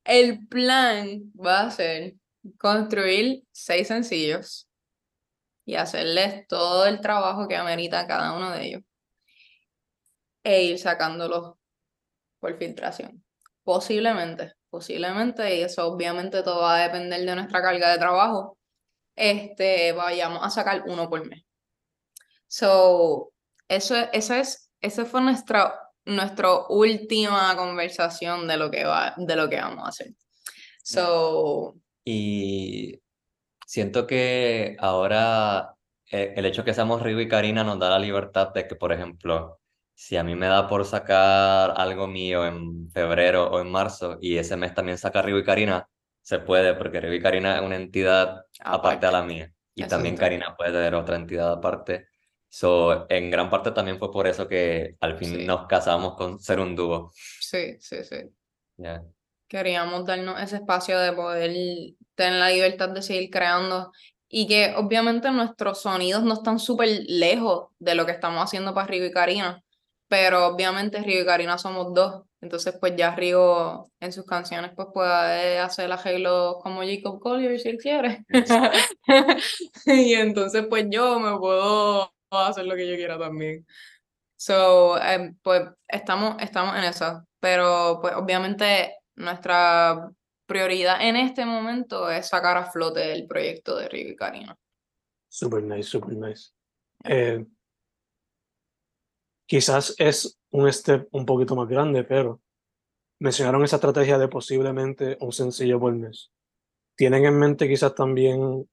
El 0.04 0.46
plan 0.48 1.32
va 1.38 1.62
a 1.62 1.70
ser 1.70 2.14
construir 2.58 3.44
seis 3.52 3.88
sencillos 3.88 4.68
y 5.64 5.76
hacerles 5.76 6.46
todo 6.48 6.86
el 6.86 7.00
trabajo 7.00 7.46
que 7.46 7.56
amerita 7.56 8.06
cada 8.06 8.32
uno 8.36 8.50
de 8.50 8.66
ellos 8.66 8.82
e 10.42 10.64
ir 10.64 10.78
sacándolos 10.78 11.54
por 12.38 12.56
filtración. 12.58 13.24
Posiblemente, 13.62 14.54
posiblemente, 14.70 15.56
y 15.56 15.62
eso 15.62 15.86
obviamente 15.86 16.42
todo 16.42 16.62
va 16.62 16.76
a 16.76 16.88
depender 16.88 17.24
de 17.24 17.34
nuestra 17.34 17.62
carga 17.62 17.90
de 17.90 17.98
trabajo, 17.98 18.58
este, 19.16 19.92
vayamos 19.92 20.40
a 20.42 20.50
sacar 20.50 20.84
uno 20.86 21.08
por 21.08 21.26
mes. 21.26 21.44
So, 22.46 23.32
eso, 23.68 23.94
eso 24.12 24.34
es, 24.34 24.72
esa 24.80 25.04
fue 25.04 25.20
nuestra, 25.20 25.78
nuestra 26.04 26.66
última 26.68 27.54
conversación 27.56 28.48
de 28.48 28.56
lo 28.56 28.70
que 28.70 28.84
va, 28.84 29.14
de 29.16 29.36
lo 29.36 29.48
que 29.48 29.56
vamos 29.56 29.84
a 29.84 29.88
hacer. 29.88 30.14
So, 30.82 31.76
y 32.04 33.00
siento 33.66 34.06
que 34.06 34.76
ahora 34.80 35.76
eh, 36.10 36.34
el 36.36 36.46
hecho 36.46 36.64
que 36.64 36.74
seamos 36.74 37.02
Rigo 37.02 37.20
y 37.20 37.28
Karina 37.28 37.62
nos 37.62 37.78
da 37.78 37.90
la 37.90 37.98
libertad 37.98 38.52
de 38.52 38.66
que, 38.66 38.74
por 38.74 38.92
ejemplo, 38.92 39.59
si 40.00 40.16
a 40.16 40.24
mí 40.24 40.34
me 40.34 40.46
da 40.46 40.66
por 40.66 40.86
sacar 40.86 41.74
algo 41.76 42.06
mío 42.06 42.46
en 42.46 42.90
febrero 42.90 43.50
o 43.50 43.60
en 43.60 43.70
marzo 43.70 44.16
y 44.18 44.38
ese 44.38 44.56
mes 44.56 44.72
también 44.72 44.96
saca 44.96 45.20
Rigo 45.20 45.38
y 45.38 45.44
Karina, 45.44 45.86
se 46.22 46.38
puede, 46.38 46.72
porque 46.72 47.02
Rigo 47.02 47.12
y 47.12 47.20
Karina 47.20 47.56
es 47.56 47.62
una 47.62 47.76
entidad 47.76 48.46
aparte, 48.60 49.04
a 49.04 49.12
la 49.12 49.22
mía. 49.22 49.52
Y 49.74 49.84
también 49.84 50.16
Karina 50.16 50.56
puede 50.56 50.72
tener 50.72 50.94
otra 50.94 51.16
entidad 51.16 51.52
aparte. 51.52 52.08
So, 52.48 53.06
en 53.10 53.30
gran 53.30 53.50
parte 53.50 53.72
también 53.72 53.98
fue 53.98 54.10
por 54.10 54.26
eso 54.26 54.48
que 54.48 54.96
al 55.00 55.18
fin 55.18 55.46
nos 55.46 55.66
casamos 55.66 56.16
con 56.16 56.40
ser 56.40 56.60
un 56.60 56.74
dúo. 56.74 57.12
Sí, 57.14 57.76
sí, 57.78 58.02
sí. 58.02 58.22
Queríamos 59.46 60.06
darnos 60.06 60.40
ese 60.40 60.56
espacio 60.56 60.98
de 60.98 61.12
poder 61.12 61.52
tener 62.14 62.40
la 62.40 62.48
libertad 62.48 62.88
de 62.88 63.02
seguir 63.02 63.28
creando 63.28 63.92
y 64.30 64.48
que 64.48 64.72
obviamente 64.78 65.30
nuestros 65.30 65.82
sonidos 65.82 66.22
no 66.22 66.32
están 66.32 66.58
súper 66.58 66.88
lejos 67.06 67.66
de 67.78 67.94
lo 67.94 68.06
que 68.06 68.12
estamos 68.12 68.42
haciendo 68.42 68.72
para 68.72 68.86
Rigo 68.86 69.04
y 69.04 69.12
Karina 69.12 69.62
pero 70.10 70.48
obviamente 70.48 71.00
Río 71.00 71.22
y 71.22 71.24
Karina 71.24 71.56
somos 71.56 71.94
dos, 71.94 72.24
entonces 72.40 72.74
pues 72.80 72.96
ya 72.96 73.14
Río 73.14 73.86
en 74.00 74.12
sus 74.12 74.26
canciones 74.26 74.72
pues 74.74 74.88
puede 74.92 75.60
hacer 75.60 75.92
arreglos 75.92 76.56
como 76.64 76.82
Jacob 76.82 77.20
Collier 77.20 77.60
si 77.60 77.68
él 77.68 77.78
quiere. 77.78 78.24
y 79.86 80.14
entonces 80.14 80.66
pues 80.68 80.86
yo 80.90 81.20
me 81.20 81.38
puedo 81.38 82.12
hacer 82.32 82.66
lo 82.66 82.74
que 82.74 82.90
yo 82.90 82.96
quiera 82.96 83.20
también. 83.20 83.64
So, 84.36 85.00
em, 85.00 85.36
pues 85.42 85.62
estamos, 85.86 86.42
estamos 86.42 86.76
en 86.76 86.84
eso, 86.84 87.24
pero 87.38 88.00
pues 88.02 88.12
obviamente 88.16 88.96
nuestra 89.14 90.10
prioridad 90.44 91.02
en 91.02 91.14
este 91.14 91.46
momento 91.46 92.10
es 92.10 92.26
sacar 92.26 92.56
a 92.56 92.68
flote 92.68 93.12
el 93.12 93.28
proyecto 93.28 93.76
de 93.76 93.88
Río 93.88 94.08
y 94.08 94.16
Karina. 94.16 94.56
Super 95.28 95.62
nice, 95.62 95.84
super 95.84 96.16
nice. 96.16 96.50
Eh, 97.04 97.44
Quizás 99.50 99.96
es 99.98 100.38
un 100.52 100.72
step 100.72 101.08
un 101.10 101.26
poquito 101.26 101.56
más 101.56 101.66
grande, 101.66 102.04
pero 102.04 102.40
mencionaron 103.18 103.64
esa 103.64 103.76
estrategia 103.76 104.16
de 104.16 104.28
posiblemente 104.28 105.16
un 105.18 105.32
sencillo 105.32 105.80
por 105.80 105.92
mes. 105.92 106.30
¿Tienen 106.94 107.24
en 107.24 107.36
mente 107.36 107.66
quizás 107.66 107.92
también 107.96 108.70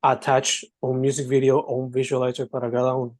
attach 0.00 0.62
un 0.78 1.00
music 1.00 1.26
video 1.26 1.58
o 1.58 1.74
un 1.74 1.90
visualizer 1.90 2.48
para 2.48 2.70
cada 2.70 2.94
uno? 2.94 3.18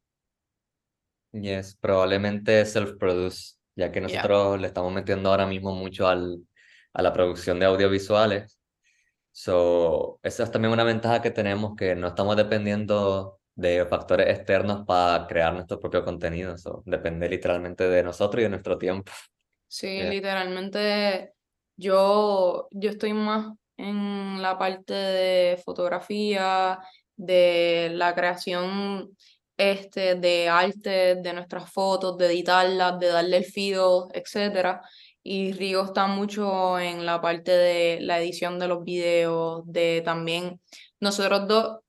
Yes, 1.33 1.75
probablemente 1.75 2.65
self-produce, 2.65 3.57
ya 3.75 3.91
que 3.91 3.99
nosotros 3.99 4.61
le 4.61 4.67
estamos 4.67 4.93
metiendo 4.93 5.31
ahora 5.31 5.45
mismo 5.45 5.75
mucho 5.75 6.07
al, 6.07 6.47
a 6.93 7.01
la 7.01 7.11
producción 7.11 7.59
de 7.59 7.65
audiovisuales. 7.65 8.57
So, 9.33 10.21
esa 10.23 10.43
es 10.43 10.51
también 10.51 10.71
una 10.71 10.85
ventaja 10.85 11.21
que 11.21 11.31
tenemos, 11.31 11.75
que 11.75 11.93
no 11.93 12.07
estamos 12.07 12.37
dependiendo 12.37 13.38
de 13.59 13.85
factores 13.85 14.29
externos 14.29 14.85
para 14.85 15.27
crear 15.27 15.53
nuestro 15.53 15.79
propio 15.79 16.03
contenido. 16.03 16.55
Eso 16.55 16.81
depende 16.85 17.27
literalmente 17.27 17.89
de 17.89 18.03
nosotros 18.03 18.39
y 18.39 18.43
de 18.43 18.49
nuestro 18.49 18.77
tiempo. 18.77 19.11
Sí, 19.67 20.01
literalmente 20.03 21.33
yo, 21.75 22.67
yo 22.71 22.89
estoy 22.89 23.13
más 23.13 23.53
en 23.75 24.41
la 24.41 24.57
parte 24.57 24.93
de 24.93 25.61
fotografía, 25.63 26.79
de 27.17 27.89
la 27.93 28.15
creación 28.15 29.15
este, 29.57 30.15
de 30.15 30.47
arte, 30.47 31.15
de 31.15 31.33
nuestras 31.33 31.69
fotos, 31.69 32.17
de 32.17 32.27
editarlas, 32.27 32.97
de 32.97 33.07
darle 33.07 33.37
el 33.37 33.45
feel, 33.45 34.05
etc. 34.13 34.79
Y 35.21 35.51
Rigo 35.51 35.83
está 35.83 36.07
mucho 36.07 36.79
en 36.79 37.05
la 37.05 37.19
parte 37.19 37.51
de 37.51 37.99
la 37.99 38.19
edición 38.19 38.57
de 38.57 38.69
los 38.69 38.85
videos, 38.85 39.63
de 39.65 40.01
también 40.05 40.61
nosotros 41.01 41.45
dos 41.45 41.79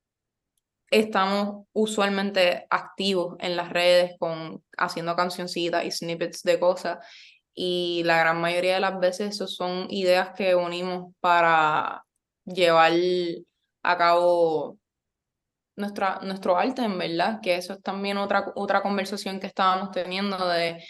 estamos 0.91 1.67
usualmente 1.73 2.67
activos 2.69 3.37
en 3.39 3.57
las 3.57 3.71
redes 3.71 4.13
con 4.19 4.63
haciendo 4.77 5.15
cancioncitas 5.17 5.85
y 5.85 5.91
snippets 5.91 6.43
de 6.43 6.59
cosas 6.59 6.99
y 7.55 8.03
la 8.05 8.19
gran 8.19 8.41
mayoría 8.41 8.75
de 8.75 8.81
las 8.81 8.99
veces 8.99 9.35
eso 9.35 9.47
son 9.47 9.87
ideas 9.91 10.31
que 10.37 10.55
unimos 10.55 11.15
para 11.21 12.05
llevar 12.45 12.93
a 13.83 13.97
cabo 13.99 14.79
nuestra, 15.77 16.21
nuestro 16.23 16.57
arte, 16.57 16.83
en 16.83 16.99
verdad, 16.99 17.41
que 17.43 17.57
eso 17.57 17.73
es 17.75 17.83
también 17.83 18.19
otra, 18.19 18.53
otra 18.55 18.83
conversación 18.83 19.41
que 19.41 19.47
estábamos 19.47 19.91
teniendo 19.93 20.49
de, 20.49 20.85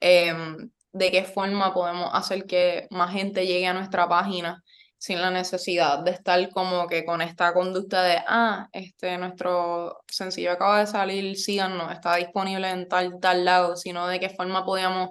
em, 0.00 0.70
de 0.92 1.10
qué 1.10 1.24
forma 1.24 1.72
podemos 1.72 2.10
hacer 2.12 2.44
que 2.46 2.86
más 2.90 3.12
gente 3.12 3.46
llegue 3.46 3.66
a 3.66 3.74
nuestra 3.74 4.08
página 4.08 4.62
sin 5.02 5.20
la 5.20 5.32
necesidad 5.32 5.98
de 5.98 6.12
estar 6.12 6.48
como 6.50 6.86
que 6.86 7.04
con 7.04 7.22
esta 7.22 7.52
conducta 7.52 8.04
de, 8.04 8.18
ah, 8.24 8.68
este, 8.72 9.18
nuestro 9.18 10.04
sencillo 10.06 10.52
acaba 10.52 10.78
de 10.78 10.86
salir, 10.86 11.36
síganos, 11.36 11.90
está 11.90 12.14
disponible 12.14 12.70
en 12.70 12.86
tal, 12.86 13.18
tal 13.20 13.44
lado, 13.44 13.74
sino 13.74 14.06
de 14.06 14.20
qué 14.20 14.30
forma 14.30 14.64
podíamos 14.64 15.10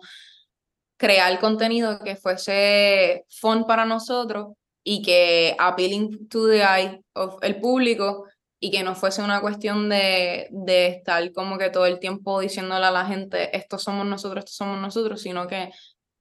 crear 0.96 1.38
contenido 1.42 2.00
que 2.00 2.16
fuese 2.16 3.26
fun 3.30 3.66
para 3.68 3.84
nosotros, 3.84 4.54
y 4.82 5.02
que 5.02 5.58
appealing 5.60 6.30
to 6.30 6.48
the 6.48 6.62
eye 6.62 7.04
of 7.14 7.36
el 7.42 7.60
público 7.60 8.28
y 8.62 8.72
que 8.72 8.84
no 8.84 8.96
fuese 8.96 9.22
una 9.22 9.42
cuestión 9.42 9.90
de, 9.90 10.48
de 10.52 10.88
estar 10.88 11.34
como 11.34 11.58
que 11.58 11.70
todo 11.70 11.86
el 11.86 12.00
tiempo 12.00 12.40
diciéndole 12.40 12.86
a 12.86 12.92
la 12.92 13.06
gente, 13.06 13.56
estos 13.58 13.84
somos 13.84 14.06
nosotros, 14.06 14.46
estos 14.46 14.56
somos 14.56 14.80
nosotros, 14.80 15.22
sino 15.22 15.48
que 15.48 15.70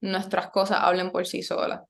nuestras 0.01 0.49
cosas 0.49 0.79
hablen 0.81 1.11
por 1.11 1.25
sí 1.25 1.41
solas. 1.41 1.81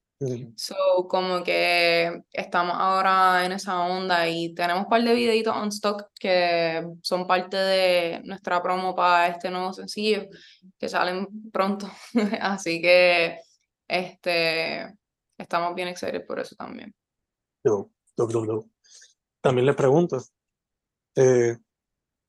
So, 0.55 0.75
como 1.09 1.43
que 1.43 2.23
estamos 2.31 2.75
ahora 2.77 3.43
en 3.43 3.53
esa 3.53 3.81
onda 3.81 4.27
y 4.27 4.53
tenemos 4.53 4.83
un 4.83 4.89
par 4.89 5.03
de 5.03 5.15
videitos 5.15 5.55
on 5.55 5.69
stock 5.69 6.11
que 6.13 6.85
son 7.01 7.25
parte 7.25 7.57
de 7.57 8.21
nuestra 8.23 8.61
promo 8.61 8.93
para 8.95 9.29
este 9.29 9.49
nuevo 9.49 9.73
sencillo 9.73 10.27
que 10.77 10.89
salen 10.89 11.27
pronto. 11.51 11.89
Así 12.39 12.81
que 12.81 13.39
este 13.87 14.95
estamos 15.37 15.73
bien 15.73 15.87
excited 15.87 16.23
por 16.27 16.39
eso 16.39 16.55
también. 16.55 16.93
Yo, 17.63 17.89
También 19.41 19.65
les 19.65 19.75
pregunto, 19.75 20.21
eh, 21.15 21.57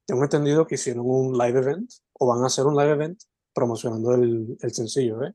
tengo 0.07 0.23
entendido 0.23 0.67
que 0.67 0.77
hicieron 0.77 1.05
un 1.05 1.37
live 1.37 1.59
event 1.59 1.91
o 2.15 2.27
van 2.27 2.43
a 2.43 2.47
hacer 2.47 2.65
un 2.65 2.75
live 2.75 2.93
event 2.93 3.23
promocionando 3.53 4.15
el, 4.15 4.57
el 4.61 4.73
sencillo, 4.73 5.23
¿eh? 5.25 5.35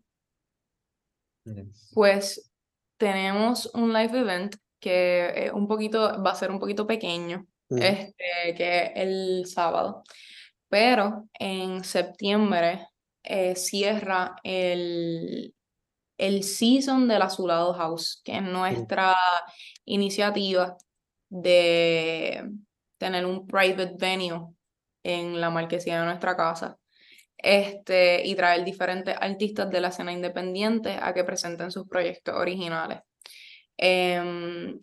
Pues 1.94 2.47
tenemos 2.98 3.70
un 3.74 3.94
live 3.94 4.20
event 4.20 4.56
que 4.80 5.52
un 5.54 5.68
poquito, 5.68 6.22
va 6.22 6.32
a 6.32 6.36
ser 6.36 6.52
un 6.52 6.60
poquito 6.60 6.86
pequeño, 6.86 7.48
este, 7.70 8.56
que 8.56 8.92
el 8.96 9.46
sábado, 9.46 10.04
pero 10.70 11.28
en 11.34 11.84
septiembre 11.84 12.88
eh, 13.24 13.56
cierra 13.56 14.36
el, 14.44 15.54
el 16.18 16.44
season 16.44 17.08
del 17.08 17.22
Azulado 17.22 17.74
House, 17.74 18.22
que 18.24 18.38
es 18.38 18.44
nuestra 18.44 19.16
iniciativa 19.86 20.78
de 21.30 22.50
tener 22.98 23.26
un 23.26 23.46
private 23.46 23.96
venue 23.98 24.48
en 25.04 25.40
la 25.40 25.50
marquesina 25.50 26.00
de 26.00 26.06
nuestra 26.06 26.36
casa 26.36 26.78
este, 27.38 28.26
y 28.26 28.36
traer 28.36 28.64
diferentes 28.64 29.16
artistas 29.20 29.70
de 29.70 29.82
la 29.82 29.90
escena 29.90 30.12
independiente 30.12 30.98
a 31.02 31.14
que 31.14 31.24
presenten 31.24 31.72
sus 31.72 31.88
proyectos 31.88 32.36
originales. 32.36 33.00
Um, 33.80 34.80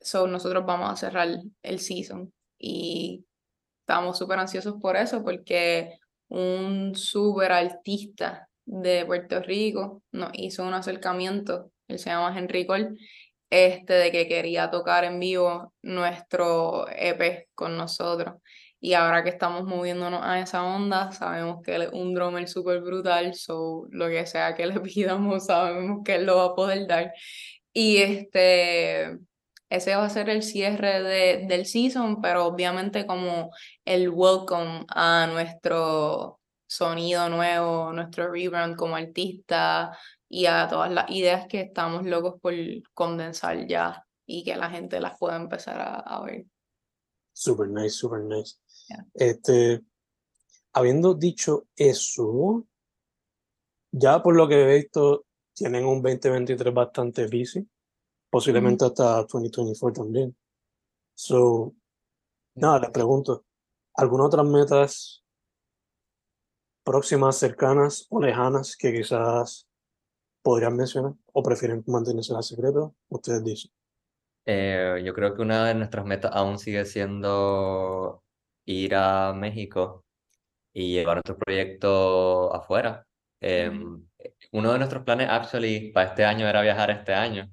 so 0.00 0.26
nosotros 0.26 0.66
vamos 0.66 0.90
a 0.90 0.96
cerrar 0.96 1.28
el 1.62 1.78
season 1.80 2.32
y 2.58 3.24
estamos 3.80 4.18
súper 4.18 4.38
ansiosos 4.38 4.74
por 4.80 4.96
eso 4.96 5.24
porque 5.24 5.98
un 6.28 6.94
súper 6.94 7.52
artista 7.52 8.48
de 8.66 9.04
Puerto 9.06 9.40
Rico 9.40 10.02
nos 10.12 10.30
hizo 10.34 10.64
un 10.64 10.74
acercamiento, 10.74 11.70
él 11.88 11.98
se 11.98 12.10
llama 12.10 12.36
Henry 12.38 12.66
Cole, 12.66 12.90
este 13.50 13.94
de 13.94 14.10
que 14.10 14.26
quería 14.26 14.70
tocar 14.70 15.04
en 15.04 15.20
vivo 15.20 15.72
nuestro 15.82 16.86
EP 16.88 17.48
con 17.54 17.76
nosotros. 17.76 18.36
Y 18.84 18.92
ahora 18.92 19.24
que 19.24 19.30
estamos 19.30 19.64
moviéndonos 19.64 20.20
a 20.22 20.40
esa 20.40 20.62
onda, 20.62 21.10
sabemos 21.10 21.62
que 21.62 21.74
él 21.74 21.82
es 21.84 21.92
un 21.94 22.12
drummer 22.12 22.46
súper 22.46 22.82
brutal, 22.82 23.34
so 23.34 23.86
lo 23.90 24.08
que 24.08 24.26
sea 24.26 24.54
que 24.54 24.66
le 24.66 24.78
pidamos, 24.80 25.46
sabemos 25.46 26.02
que 26.04 26.16
él 26.16 26.26
lo 26.26 26.36
va 26.36 26.44
a 26.44 26.54
poder 26.54 26.86
dar. 26.86 27.14
Y 27.72 27.96
este, 27.96 29.18
ese 29.70 29.96
va 29.96 30.04
a 30.04 30.10
ser 30.10 30.28
el 30.28 30.42
cierre 30.42 31.02
de, 31.02 31.46
del 31.46 31.64
season, 31.64 32.20
pero 32.20 32.44
obviamente 32.44 33.06
como 33.06 33.52
el 33.86 34.10
welcome 34.10 34.84
a 34.90 35.28
nuestro 35.32 36.40
sonido 36.66 37.30
nuevo, 37.30 37.90
nuestro 37.94 38.30
rebrand 38.30 38.76
como 38.76 38.96
artista 38.96 39.96
y 40.28 40.44
a 40.44 40.68
todas 40.68 40.92
las 40.92 41.08
ideas 41.08 41.46
que 41.46 41.62
estamos 41.62 42.04
locos 42.04 42.34
por 42.38 42.52
condensar 42.92 43.66
ya 43.66 44.04
y 44.26 44.44
que 44.44 44.56
la 44.56 44.68
gente 44.68 45.00
las 45.00 45.18
pueda 45.18 45.36
empezar 45.36 45.80
a, 45.80 46.00
a 46.00 46.22
ver. 46.22 46.44
Super 47.32 47.66
nice, 47.68 47.96
super 47.96 48.20
nice. 48.20 48.58
Este, 49.14 49.82
habiendo 50.72 51.14
dicho 51.14 51.66
eso, 51.76 52.66
ya 53.92 54.22
por 54.22 54.34
lo 54.34 54.48
que 54.48 54.62
he 54.62 54.78
visto, 54.78 55.26
tienen 55.54 55.84
un 55.84 56.02
2023 56.02 56.74
bastante 56.74 57.26
busy, 57.26 57.66
posiblemente 58.28 58.84
hasta 58.84 59.22
2024 59.22 60.02
también. 60.02 60.36
So, 61.14 61.74
nada, 62.56 62.80
les 62.80 62.90
pregunto, 62.90 63.44
¿algunas 63.94 64.26
otras 64.26 64.46
metas 64.46 65.24
próximas, 66.82 67.38
cercanas 67.38 68.06
o 68.10 68.20
lejanas 68.20 68.76
que 68.76 68.92
quizás 68.92 69.68
podrían 70.42 70.76
mencionar 70.76 71.14
o 71.32 71.42
prefieren 71.42 71.84
mantenerse 71.86 72.34
en 72.34 72.42
secreto? 72.42 72.96
Ustedes 73.08 73.44
dicen. 73.44 73.70
Eh, 74.46 75.02
yo 75.04 75.14
creo 75.14 75.34
que 75.34 75.42
una 75.42 75.66
de 75.66 75.74
nuestras 75.74 76.04
metas 76.04 76.32
aún 76.34 76.58
sigue 76.58 76.84
siendo 76.84 78.23
ir 78.66 78.94
a 78.94 79.32
México 79.34 80.04
y 80.72 80.92
llevar 80.92 81.16
nuestro 81.16 81.38
proyecto 81.38 82.54
afuera. 82.54 83.06
Em, 83.40 84.06
uno 84.52 84.72
de 84.72 84.78
nuestros 84.78 85.04
planes, 85.04 85.28
actually, 85.28 85.92
para 85.92 86.10
este 86.10 86.24
año 86.24 86.48
era 86.48 86.62
viajar 86.62 86.90
este 86.90 87.14
año, 87.14 87.50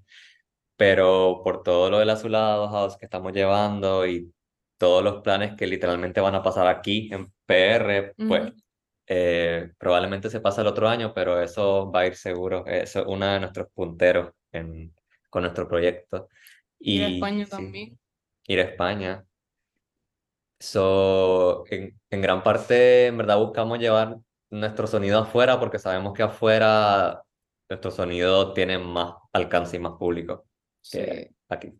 pero 0.75 1.41
por 1.43 1.63
todo 1.63 1.89
lo 1.89 1.99
del 1.99 2.09
Azulado 2.09 2.69
House 2.69 2.97
que 2.97 3.05
estamos 3.05 3.33
llevando 3.33 4.07
y 4.07 4.33
todos 4.77 5.03
los 5.03 5.21
planes 5.21 5.55
que 5.55 5.67
literalmente 5.67 6.21
van 6.21 6.35
a 6.35 6.41
pasar 6.41 6.67
aquí 6.67 7.09
en 7.11 7.31
PR, 7.45 8.15
pues 8.27 8.53
eh, 9.05 9.71
probablemente 9.77 10.29
se 10.29 10.39
pasa 10.39 10.61
el 10.61 10.67
otro 10.67 10.87
año, 10.87 11.13
pero 11.13 11.41
eso 11.41 11.91
va 11.91 11.99
a 11.99 12.07
ir 12.07 12.15
seguro. 12.15 12.65
Eso 12.65 13.01
es 13.01 13.05
uno 13.07 13.27
de 13.27 13.39
nuestros 13.41 13.67
punteros 13.73 14.31
en, 14.51 14.93
con 15.29 15.43
nuestro 15.43 15.67
proyecto. 15.67 16.29
Y, 16.79 16.95
ir 16.95 17.03
a 17.03 17.07
España 17.09 17.45
también. 17.45 17.99
Ir 18.47 18.59
a 18.59 18.63
España. 18.63 19.25
So, 20.61 21.65
en, 21.71 21.99
en, 22.11 22.21
gran 22.21 22.43
parte, 22.43 23.07
en 23.07 23.17
verdad, 23.17 23.39
buscamos 23.39 23.79
llevar 23.79 24.19
nuestro 24.51 24.85
sonido 24.85 25.17
afuera 25.17 25.59
porque 25.59 25.79
sabemos 25.79 26.13
que 26.13 26.21
afuera 26.21 27.23
nuestro 27.67 27.89
sonido 27.89 28.53
tiene 28.53 28.77
más 28.77 29.15
alcance 29.33 29.77
y 29.77 29.79
más 29.79 29.93
público 29.93 30.45
que 30.91 31.33
aquí. 31.49 31.73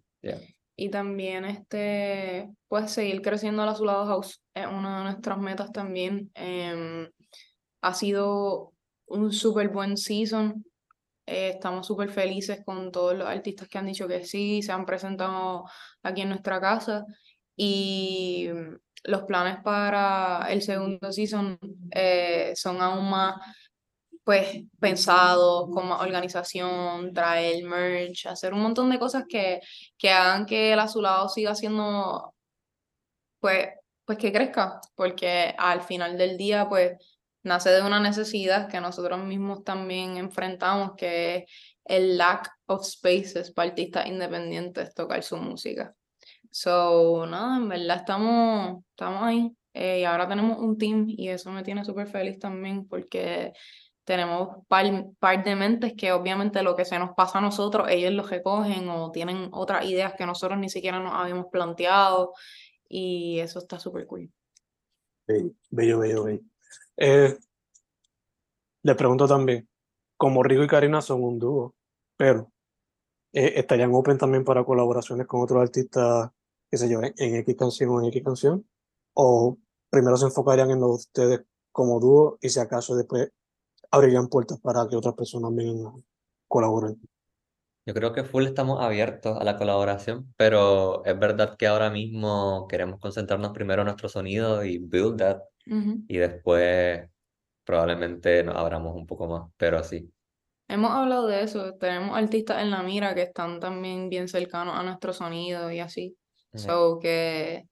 Y 0.76 0.89
también, 0.89 1.46
este, 1.46 2.50
pues, 2.67 2.91
seguir 2.91 3.22
creciendo 3.22 3.63
la 3.63 3.74
Azulado 3.74 4.08
House 4.08 4.41
es 4.56 4.65
una 4.65 4.98
de 4.98 5.04
nuestras 5.04 5.38
metas 5.38 5.72
también. 5.72 6.32
Em, 6.34 7.08
ha 7.82 7.94
sido 7.94 8.74
un 9.06 9.32
súper 9.32 9.70
buen 9.70 9.96
season. 9.96 10.65
Eh, 11.28 11.50
estamos 11.50 11.86
súper 11.86 12.10
felices 12.10 12.63
con 12.65 12.91
todos 12.91 13.15
los 13.15 13.28
artistas 13.28 13.67
que 13.67 13.78
han 13.78 13.86
dicho 13.86 14.08
que 14.08 14.26
sí, 14.26 14.63
se 14.63 14.72
han 14.72 14.88
presentado 14.88 15.65
aquí 16.02 16.22
en 16.22 16.30
nuestra 16.30 16.60
casa 16.60 17.06
y 17.63 18.50
los 19.04 19.21
planes 19.24 19.58
para 19.63 20.47
el 20.50 20.63
segundo 20.63 21.12
season 21.12 21.60
eh, 21.91 22.54
son 22.56 22.82
aún 22.82 23.08
más 23.08 23.36
pues 24.24 24.63
pensados, 24.80 25.69
con 25.71 25.88
más 25.88 26.02
organización, 26.02 27.13
traer 27.13 27.63
merch, 27.63 28.26
hacer 28.26 28.54
un 28.56 28.62
montón 28.62 28.89
de 28.89 28.97
cosas 28.97 29.26
que, 29.30 29.60
que 29.95 30.10
hagan 30.10 30.47
que 30.47 30.74
el 30.74 30.80
azulado 30.80 31.30
siga 31.30 31.54
siendo 31.54 32.34
pues, 33.39 33.69
pues 34.06 34.17
que 34.17 34.34
crezca, 34.34 34.82
porque 34.95 35.54
al 35.56 35.82
final 35.82 36.17
del 36.17 36.38
día 36.38 36.67
pues 36.67 36.93
nace 37.43 37.69
de 37.69 37.84
una 37.84 38.00
necesidad 38.00 38.67
que 38.69 38.82
nosotros 38.82 39.24
mismos 39.24 39.63
también 39.63 40.17
enfrentamos, 40.17 40.93
que 40.97 41.36
es 41.36 41.43
el 41.86 42.17
lack 42.17 42.50
of 42.65 42.84
spaces 42.88 43.52
para 43.52 43.69
artistas 43.69 44.08
independientes 44.08 44.95
tocar 44.95 45.21
su 45.21 45.38
música. 45.38 45.95
So, 46.52 47.26
nada, 47.28 47.58
en 47.58 47.70
verdad 47.70 47.98
estamos, 47.98 48.84
estamos 48.90 49.24
ahí. 49.24 49.56
Eh, 49.74 50.02
y 50.02 50.04
ahora 50.04 50.28
tenemos 50.28 50.60
un 50.60 50.78
team 50.78 51.06
y 51.08 51.30
eso 51.30 51.50
me 51.50 51.64
tiene 51.64 51.86
súper 51.86 52.08
feliz 52.08 52.38
también 52.40 52.86
porque 52.88 53.54
tenemos 54.04 54.58
par, 54.68 54.86
par 55.18 55.44
de 55.46 55.56
mentes 55.56 55.94
que 55.94 56.12
obviamente 56.12 56.62
lo 56.62 56.76
que 56.76 56.84
se 56.84 57.00
nos 57.00 57.12
pasa 57.16 57.38
a 57.38 57.42
nosotros, 57.42 57.88
ellos 57.90 58.12
lo 58.12 58.24
recogen 58.24 58.90
o 58.90 59.12
tienen 59.12 59.48
otras 59.54 59.86
ideas 59.86 60.14
que 60.18 60.26
nosotros 60.26 60.60
ni 60.60 60.70
siquiera 60.70 61.00
nos 61.00 61.14
habíamos 61.14 61.46
planteado 61.50 62.34
y 62.90 63.40
eso 63.40 63.60
está 63.60 63.80
súper 63.80 64.06
cool. 64.08 64.30
Bello, 65.26 65.52
bello, 65.70 66.00
bello. 66.00 66.24
bello. 66.26 66.42
Eh, 66.98 67.38
les 68.84 68.96
pregunto 68.98 69.26
también, 69.26 69.70
como 70.18 70.44
Rico 70.44 70.64
y 70.64 70.68
Karina 70.68 71.02
son 71.02 71.24
un 71.24 71.40
dúo, 71.40 71.76
pero 72.18 72.52
eh, 73.32 73.54
¿estarían 73.56 73.94
open 73.94 74.18
también 74.18 74.44
para 74.44 74.66
colaboraciones 74.66 75.28
con 75.28 75.42
otros 75.42 75.62
artistas 75.62 76.32
que 76.72 76.78
se 76.78 76.88
lleven 76.88 77.14
en 77.18 77.36
X 77.36 77.56
canción 77.58 77.90
o 77.90 78.00
en 78.00 78.08
X 78.08 78.24
canción? 78.24 78.68
¿O 79.14 79.58
primero 79.90 80.16
se 80.16 80.26
enfocarían 80.26 80.72
en 80.72 80.82
ustedes 80.84 81.42
como 81.74 82.00
dúo 82.00 82.38
y 82.42 82.50
si 82.50 82.60
acaso 82.60 82.96
después 82.96 83.30
abrirían 83.92 84.30
puertas 84.30 84.60
para 84.62 84.88
que 84.88 84.96
otras 84.96 85.14
personas 85.14 85.54
vengan 85.54 85.86
a 85.88 85.94
colaborar? 86.48 86.94
Yo 87.86 87.94
creo 87.94 88.14
que 88.14 88.24
full 88.24 88.46
estamos 88.46 88.80
abiertos 88.80 89.38
a 89.38 89.44
la 89.44 89.58
colaboración, 89.58 90.34
pero 90.38 91.04
es 91.04 91.18
verdad 91.20 91.58
que 91.58 91.68
ahora 91.68 91.90
mismo 91.90 92.68
queremos 92.70 93.00
concentrarnos 93.00 93.52
primero 93.52 93.82
en 93.82 93.88
nuestro 93.88 94.08
sonido 94.08 94.64
y 94.64 94.78
build 94.78 95.18
that, 95.18 95.42
y 95.66 96.18
después 96.18 97.10
probablemente 97.66 98.44
nos 98.44 98.56
abramos 98.56 98.96
un 98.96 99.08
poco 99.08 99.28
más, 99.28 99.52
pero 99.58 99.80
así. 99.80 100.12
Hemos 100.68 100.92
hablado 100.92 101.28
de 101.28 101.44
eso, 101.44 101.74
tenemos 101.74 102.16
artistas 102.18 102.62
en 102.62 102.70
la 102.70 102.82
mira 102.84 103.14
que 103.14 103.24
están 103.24 103.60
también 103.60 104.10
bien 104.10 104.28
cercanos 104.30 104.78
a 104.78 104.84
nuestro 104.84 105.12
sonido 105.12 105.70
y 105.72 105.80
así. 105.80 106.16
So 106.54 107.00
que 107.00 107.66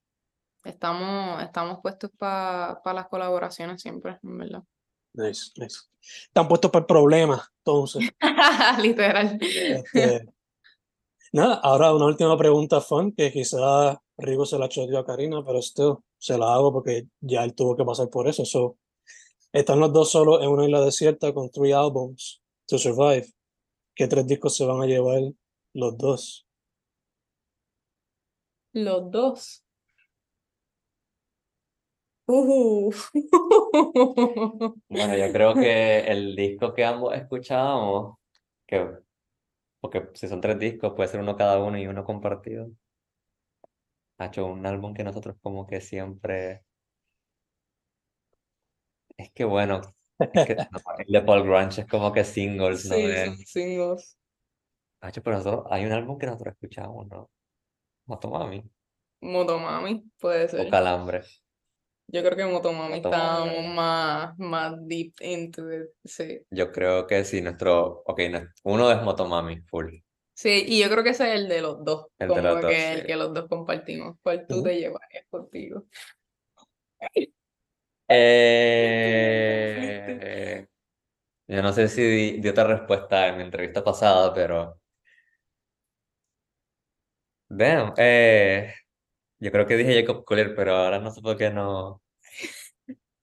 estamos, 0.64 1.44
estamos 1.44 1.80
puestos 1.82 2.12
para 2.18 2.80
las 2.86 3.08
colaboraciones 3.08 3.82
siempre, 3.82 4.18
en 4.24 4.38
verdad. 4.38 4.64
Nice, 5.14 5.52
nice. 5.58 5.80
Están 6.02 6.48
puestos 6.48 6.72
para 6.72 6.82
el 6.82 6.86
problema, 6.88 7.46
entonces. 7.58 8.10
Literal. 8.82 9.38
Este, 9.42 10.26
nada, 11.34 11.56
ahora 11.56 11.94
una 11.94 12.06
última 12.06 12.38
pregunta 12.38 12.80
fun, 12.80 13.12
que 13.12 13.32
quizás 13.32 13.98
Rigo 14.18 14.46
se 14.46 14.60
la 14.60 14.68
dio 14.68 15.00
a 15.00 15.06
Karina, 15.06 15.44
pero 15.46 15.60
esto 15.60 16.04
se 16.18 16.38
la 16.38 16.54
hago 16.54 16.74
porque 16.74 17.08
ya 17.22 17.44
él 17.44 17.56
tuvo 17.56 17.76
que 17.76 17.86
pasar 17.86 18.10
por 18.10 18.28
eso. 18.28 18.46
So, 18.46 18.78
están 19.52 19.80
los 19.80 19.92
dos 19.94 20.12
solos 20.12 20.44
en 20.44 20.50
una 20.50 20.66
isla 20.66 20.82
desierta 20.82 21.34
con 21.34 21.50
three 21.50 21.72
albums 21.72 22.42
to 22.68 22.78
survive. 22.78 23.28
¿Qué 23.96 24.08
tres 24.08 24.28
discos 24.28 24.56
se 24.56 24.66
van 24.66 24.82
a 24.82 24.86
llevar 24.86 25.22
los 25.74 25.98
dos? 25.98 26.49
Los 28.74 29.12
dos. 29.12 29.66
Uh. 32.28 32.94
Bueno, 34.88 35.18
yo 35.18 35.34
creo 35.34 35.54
que 35.56 36.00
el 36.02 36.36
disco 36.36 36.74
que 36.74 36.86
ambos 36.86 37.16
escuchábamos, 37.16 38.18
que, 38.68 38.88
porque 39.80 40.10
si 40.14 40.28
son 40.28 40.40
tres 40.40 40.60
discos, 40.60 40.94
puede 40.96 41.10
ser 41.10 41.22
uno 41.22 41.36
cada 41.36 41.58
uno 41.60 41.80
y 41.80 41.88
uno 41.88 42.04
compartido. 42.04 42.70
Ha 44.20 44.28
hecho 44.28 44.46
un 44.46 44.66
álbum 44.66 44.94
que 44.94 45.04
nosotros 45.04 45.38
como 45.42 45.66
que 45.66 45.82
siempre... 45.82 46.62
Es 49.18 49.32
que 49.32 49.44
bueno, 49.44 49.82
es 50.20 50.46
que 50.46 50.54
el 50.54 51.12
de 51.12 51.22
Paul 51.22 51.44
Grunge 51.44 51.82
es 51.82 51.88
como 51.88 52.14
que 52.14 52.24
singles, 52.24 52.86
¿no? 52.86 52.96
Sí, 52.96 53.26
son 53.26 53.38
singles. 53.38 54.18
Ha 55.02 55.10
hecho, 55.10 55.24
pero 55.24 55.38
nosotros, 55.38 55.66
hay 55.72 55.86
un 55.86 55.94
álbum 55.94 56.18
que 56.20 56.28
nosotros 56.28 56.54
escuchamos, 56.54 57.08
¿no? 57.08 57.30
Motomami. 58.10 58.64
Motomami, 59.22 60.04
puede 60.20 60.48
ser. 60.50 60.68
O 60.68 60.70
Calambre. 60.70 61.22
Yo 62.08 62.24
creo 62.24 62.36
que 62.36 62.46
Motomami 62.46 62.96
estábamos 62.96 63.68
más, 63.68 64.36
más 64.40 64.76
deep 64.88 65.14
into 65.22 65.72
it, 65.72 65.90
sí. 66.04 66.42
Yo 66.50 66.72
creo 66.72 67.06
que 67.06 67.24
sí, 67.24 67.40
nuestro, 67.40 68.02
ok, 68.04 68.20
uno 68.64 68.92
es 68.92 69.04
Motomami, 69.04 69.62
full. 69.62 69.94
Sí, 70.34 70.66
y 70.68 70.82
yo 70.82 70.90
creo 70.90 71.04
que 71.04 71.12
ese 71.12 71.32
es 71.32 71.40
el 71.40 71.48
de 71.48 71.62
los 71.62 71.86
dos, 71.86 72.08
como 72.18 72.62
que 72.62 72.94
el 72.94 73.06
que 73.06 73.16
los 73.16 73.32
dos 73.32 73.48
compartimos. 73.48 74.18
¿Cuál 74.24 74.48
tú 74.48 74.64
te 74.64 74.80
llevarías 74.80 75.28
contigo? 75.30 75.84
Eh, 78.08 79.06
yo 81.48 81.62
no 81.62 81.74
sé 81.74 81.88
si 81.90 82.40
di, 82.40 82.48
otra 82.48 82.64
respuesta 82.64 83.28
en 83.28 83.38
mi 83.38 83.44
entrevista 83.44 83.84
pasada, 83.84 84.34
pero... 84.34 84.80
Vean, 87.50 87.94
eh, 87.98 88.74
yo 89.40 89.52
creo 89.52 89.66
que 89.66 89.76
dije 89.76 90.02
Jacob 90.02 90.24
Collier, 90.24 90.54
pero 90.56 90.76
ahora 90.76 91.00
no 91.00 91.12
sé 91.12 91.22
por 91.22 91.36
qué 91.36 91.50
no. 91.50 92.02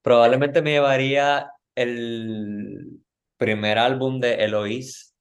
Probablemente 0.03 0.63
me 0.63 0.73
llevaría 0.73 1.51
el 1.75 3.01
primer 3.37 3.79
álbum 3.79 4.21
de 4.21 4.35
Eloise, 4.35 5.13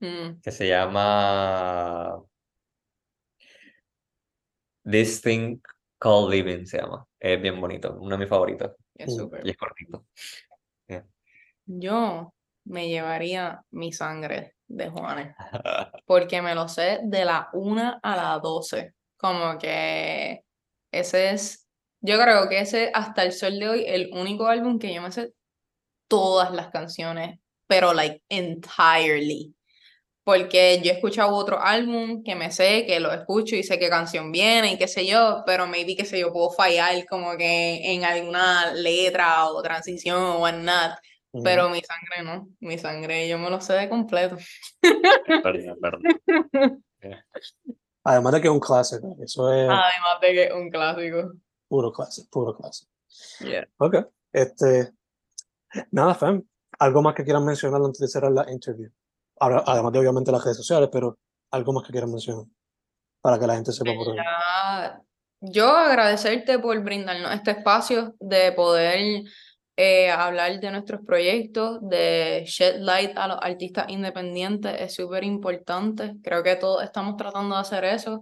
mm. 0.00 0.40
que 0.42 0.52
se 0.52 0.68
llama 0.68 2.22
This 4.84 5.22
Thing 5.22 5.60
Called 5.98 6.30
Living, 6.30 6.66
se 6.66 6.78
llama. 6.78 7.06
Es 7.18 7.40
bien 7.40 7.60
bonito, 7.60 7.96
uno 8.00 8.10
de 8.10 8.18
mis 8.18 8.28
favoritos. 8.28 8.72
Es 8.94 9.14
súper. 9.14 9.44
Y 9.44 9.50
es 9.50 9.56
cortito. 9.56 10.06
Yo 11.66 12.32
me 12.64 12.88
llevaría 12.88 13.60
mi 13.70 13.92
sangre 13.92 14.55
de 14.68 14.88
Juanes, 14.90 15.34
porque 16.06 16.42
me 16.42 16.54
lo 16.54 16.68
sé 16.68 17.00
de 17.02 17.24
la 17.24 17.48
1 17.52 18.00
a 18.02 18.16
la 18.16 18.38
12. 18.38 18.94
Como 19.16 19.58
que 19.58 20.44
ese 20.92 21.30
es, 21.30 21.66
yo 22.00 22.18
creo 22.20 22.48
que 22.48 22.60
ese 22.60 22.90
hasta 22.94 23.22
el 23.22 23.32
sol 23.32 23.58
de 23.58 23.68
hoy 23.68 23.84
el 23.86 24.10
único 24.12 24.46
álbum 24.46 24.78
que 24.78 24.92
yo 24.94 25.02
me 25.02 25.12
sé 25.12 25.32
todas 26.08 26.52
las 26.52 26.68
canciones, 26.68 27.40
pero 27.66 27.94
like 27.94 28.22
entirely. 28.28 29.54
Porque 30.24 30.80
yo 30.82 30.90
he 30.90 30.94
escuchado 30.94 31.34
otro 31.36 31.60
álbum 31.60 32.24
que 32.24 32.34
me 32.34 32.50
sé, 32.50 32.84
que 32.84 32.98
lo 32.98 33.12
escucho 33.12 33.54
y 33.54 33.62
sé 33.62 33.78
qué 33.78 33.88
canción 33.88 34.32
viene 34.32 34.72
y 34.72 34.78
qué 34.78 34.88
sé 34.88 35.06
yo, 35.06 35.44
pero 35.46 35.68
maybe, 35.68 35.94
qué 35.96 36.04
sé 36.04 36.18
yo, 36.18 36.32
puedo 36.32 36.50
fallar 36.50 37.06
como 37.06 37.36
que 37.36 37.92
en 37.92 38.04
alguna 38.04 38.72
letra 38.74 39.46
o 39.48 39.62
transición 39.62 40.20
o 40.20 40.40
whatnot. 40.40 40.98
Pero 41.42 41.68
mi 41.68 41.80
sangre 41.80 42.22
no, 42.24 42.48
mi 42.60 42.78
sangre 42.78 43.28
yo 43.28 43.38
me 43.38 43.50
lo 43.50 43.60
sé 43.60 43.74
de 43.74 43.88
completo. 43.88 44.36
Perdón, 45.42 45.78
perdón. 45.80 46.02
Además 48.04 48.32
de 48.34 48.40
que 48.40 48.46
es 48.46 48.52
un 48.52 48.60
clásico. 48.60 49.16
Eso 49.20 49.52
es. 49.52 49.68
Además 49.68 50.20
de 50.20 50.32
que 50.32 50.44
es 50.44 50.52
un 50.52 50.70
clásico. 50.70 51.32
Puro 51.68 51.92
clásico, 51.92 52.28
puro 52.30 52.56
clásico. 52.56 52.90
Ok. 53.78 53.96
Este. 54.32 54.92
Nada, 55.90 56.14
fam. 56.14 56.42
¿Algo 56.78 57.02
más 57.02 57.14
que 57.14 57.24
quieran 57.24 57.44
mencionar 57.44 57.80
antes 57.82 58.00
de 58.00 58.08
cerrar 58.08 58.32
la 58.32 58.50
interview? 58.50 58.90
además 59.38 59.92
de 59.92 59.98
obviamente 59.98 60.32
las 60.32 60.42
redes 60.42 60.56
sociales, 60.56 60.88
pero 60.90 61.18
algo 61.50 61.72
más 61.72 61.84
que 61.84 61.92
quieran 61.92 62.10
mencionar 62.10 62.46
para 63.20 63.38
que 63.38 63.46
la 63.46 63.54
gente 63.54 63.72
sepa 63.72 63.92
por 63.94 64.08
ahí. 64.08 64.96
Yo 65.40 65.68
agradecerte 65.68 66.58
por 66.58 66.80
brindarnos 66.82 67.32
este 67.34 67.50
espacio 67.50 68.14
de 68.18 68.52
poder 68.52 69.24
eh, 69.76 70.10
hablar 70.10 70.58
de 70.58 70.70
nuestros 70.70 71.02
proyectos, 71.04 71.78
de 71.82 72.44
shed 72.46 72.80
light 72.80 73.16
a 73.16 73.28
los 73.28 73.38
artistas 73.42 73.86
independientes 73.88 74.74
es 74.80 74.94
súper 74.94 75.24
importante. 75.24 76.14
Creo 76.22 76.42
que 76.42 76.56
todos 76.56 76.82
estamos 76.82 77.16
tratando 77.16 77.54
de 77.54 77.60
hacer 77.60 77.84
eso 77.84 78.20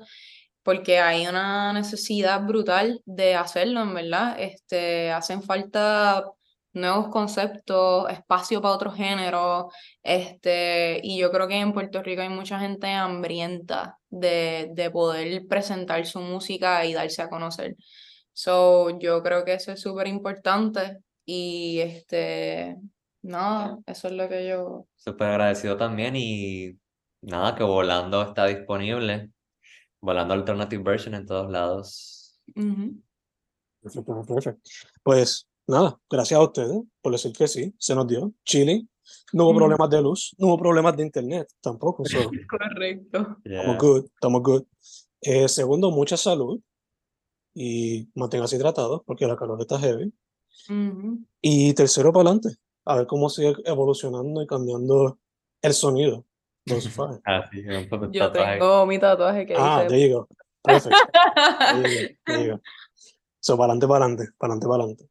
porque 0.65 0.99
hay 0.99 1.27
una 1.27 1.73
necesidad 1.73 2.43
brutal 2.43 3.01
de 3.05 3.37
hacerlo, 3.37 3.83
en 3.83 3.95
verdad. 3.95 4.37
Este, 4.41 5.13
hacen 5.13 5.43
falta 5.43 6.25
nuevos 6.73 7.09
conceptos, 7.09 8.11
espacio 8.11 8.61
para 8.61 8.75
otros 8.75 8.97
géneros, 8.97 9.67
este, 10.03 11.01
y 11.03 11.19
yo 11.19 11.31
creo 11.31 11.47
que 11.49 11.61
en 11.61 11.73
Puerto 11.73 12.03
Rico 12.03 12.23
hay 12.23 12.31
mucha 12.31 12.59
gente 12.59 12.89
hambrienta 12.89 13.99
de, 14.11 14.71
de 14.73 14.91
poder 14.91 15.47
presentar 15.49 16.05
su 16.07 16.21
música 16.21 16.85
y 16.85 16.95
darse 16.95 17.23
a 17.23 17.29
conocer. 17.31 17.77
So, 18.33 18.99
yo 18.99 19.23
creo 19.23 19.45
que 19.45 19.55
eso 19.55 19.73
es 19.73 19.81
súper 19.81 20.09
importante 20.09 20.99
y 21.25 21.81
este, 21.81 22.77
nada, 23.23 23.79
eso 23.87 24.09
es 24.09 24.15
lo 24.15 24.29
que 24.29 24.49
yo... 24.49 24.87
Súper 24.97 25.29
agradecido 25.29 25.77
también 25.77 26.15
y 26.17 26.79
nada, 27.23 27.55
que 27.55 27.65
Volando 27.65 28.23
está 28.23 28.47
disponible. 28.47 29.31
Volando 30.01 30.35
Alternative 30.35 30.83
Version 30.83 31.15
en 31.15 31.27
todos 31.27 31.51
lados. 31.51 32.41
Pues 35.03 35.49
nada, 35.67 35.99
gracias 36.11 36.39
a 36.39 36.43
ustedes 36.43 36.83
por 37.01 37.13
decir 37.13 37.33
que 37.33 37.49
sí, 37.49 37.75
se 37.79 37.95
nos 37.95 38.07
dio. 38.07 38.33
Chile, 38.45 38.87
no 39.33 39.45
hubo 39.45 39.57
problemas 39.57 39.91
de 39.91 40.03
luz, 40.03 40.35
no 40.39 40.49
hubo 40.49 40.59
problemas 40.59 40.97
de 40.97 41.05
internet 41.05 41.49
tampoco. 41.61 42.03
Correcto. 42.49 43.39
Estamos 43.45 43.79
good, 43.79 44.05
estamos 44.07 44.43
good. 44.43 44.65
Eh, 45.21 45.49
segundo, 45.49 45.91
mucha 45.91 46.17
salud 46.17 46.61
y 47.55 48.09
manténgase 48.15 48.57
hidratados 48.57 49.03
porque 49.07 49.27
la 49.27 49.37
calor 49.37 49.61
está 49.61 49.79
heavy. 49.79 50.13
Y 51.41 51.75
tercero, 51.75 52.13
para 52.13 52.31
adelante, 52.31 52.57
a 52.85 52.97
ver 52.97 53.07
cómo 53.07 53.29
sigue 53.29 53.55
evolucionando 53.65 54.43
y 54.43 54.47
cambiando 54.47 55.19
el 55.63 55.73
sonido. 55.73 56.25
ah, 57.27 57.49
sí, 57.51 57.63
Yo 58.13 58.33
tengo 58.33 58.87
mi 58.87 58.99
tatuaje 58.99 59.47
que 59.47 59.55
ah, 59.57 59.83
dice... 59.83 59.95
Ah, 59.95 59.99
digo. 59.99 60.29
Perfecto. 60.63 60.99
digo, 62.39 62.61
So, 63.41 63.59
para 63.59 63.73
adelante, 63.73 63.87
para 63.87 64.05
adelante, 64.07 64.33
para 64.39 64.55
adelante, 64.55 64.67
para 64.67 64.83
adelante. 64.83 65.09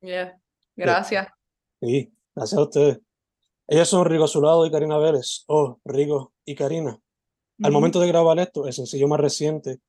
Yeah. 0.00 0.40
Gracias. 0.74 1.28
Sí, 1.80 2.12
gracias 2.34 2.58
a 2.58 2.62
ustedes. 2.62 3.00
Ellos 3.68 3.88
son 3.88 4.04
Rigo 4.06 4.24
Azulado 4.24 4.66
y 4.66 4.70
Karina 4.70 4.98
Vélez, 4.98 5.44
o 5.46 5.78
Rigo 5.84 6.32
y 6.44 6.54
Karina. 6.54 6.98
Al 7.62 7.72
momento 7.72 8.00
de 8.00 8.08
grabar 8.08 8.38
esto, 8.38 8.66
el 8.66 8.72
sencillo 8.72 9.08
más 9.08 9.20
reciente 9.20 9.80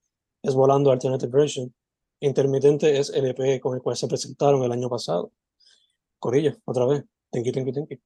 es 0.44 0.54
Volando 0.54 0.92
Alternative 0.92 1.32
Version, 1.32 1.74
Intermitente 2.22 3.00
es 3.00 3.10
el 3.12 3.26
EP 3.28 3.62
con 3.62 3.76
el 3.76 3.82
cual 3.82 3.96
se 3.96 4.08
presentaron 4.08 4.64
el 4.64 4.72
año 4.72 4.90
pasado. 4.90 5.32
Corillo, 6.20 6.58
otra 6.66 6.86
vez. 6.86 7.04
Thank 7.32 7.46
you, 7.46 7.52
thank 7.54 7.68
you, 7.68 7.74
thank 7.74 7.90
you. 7.90 7.98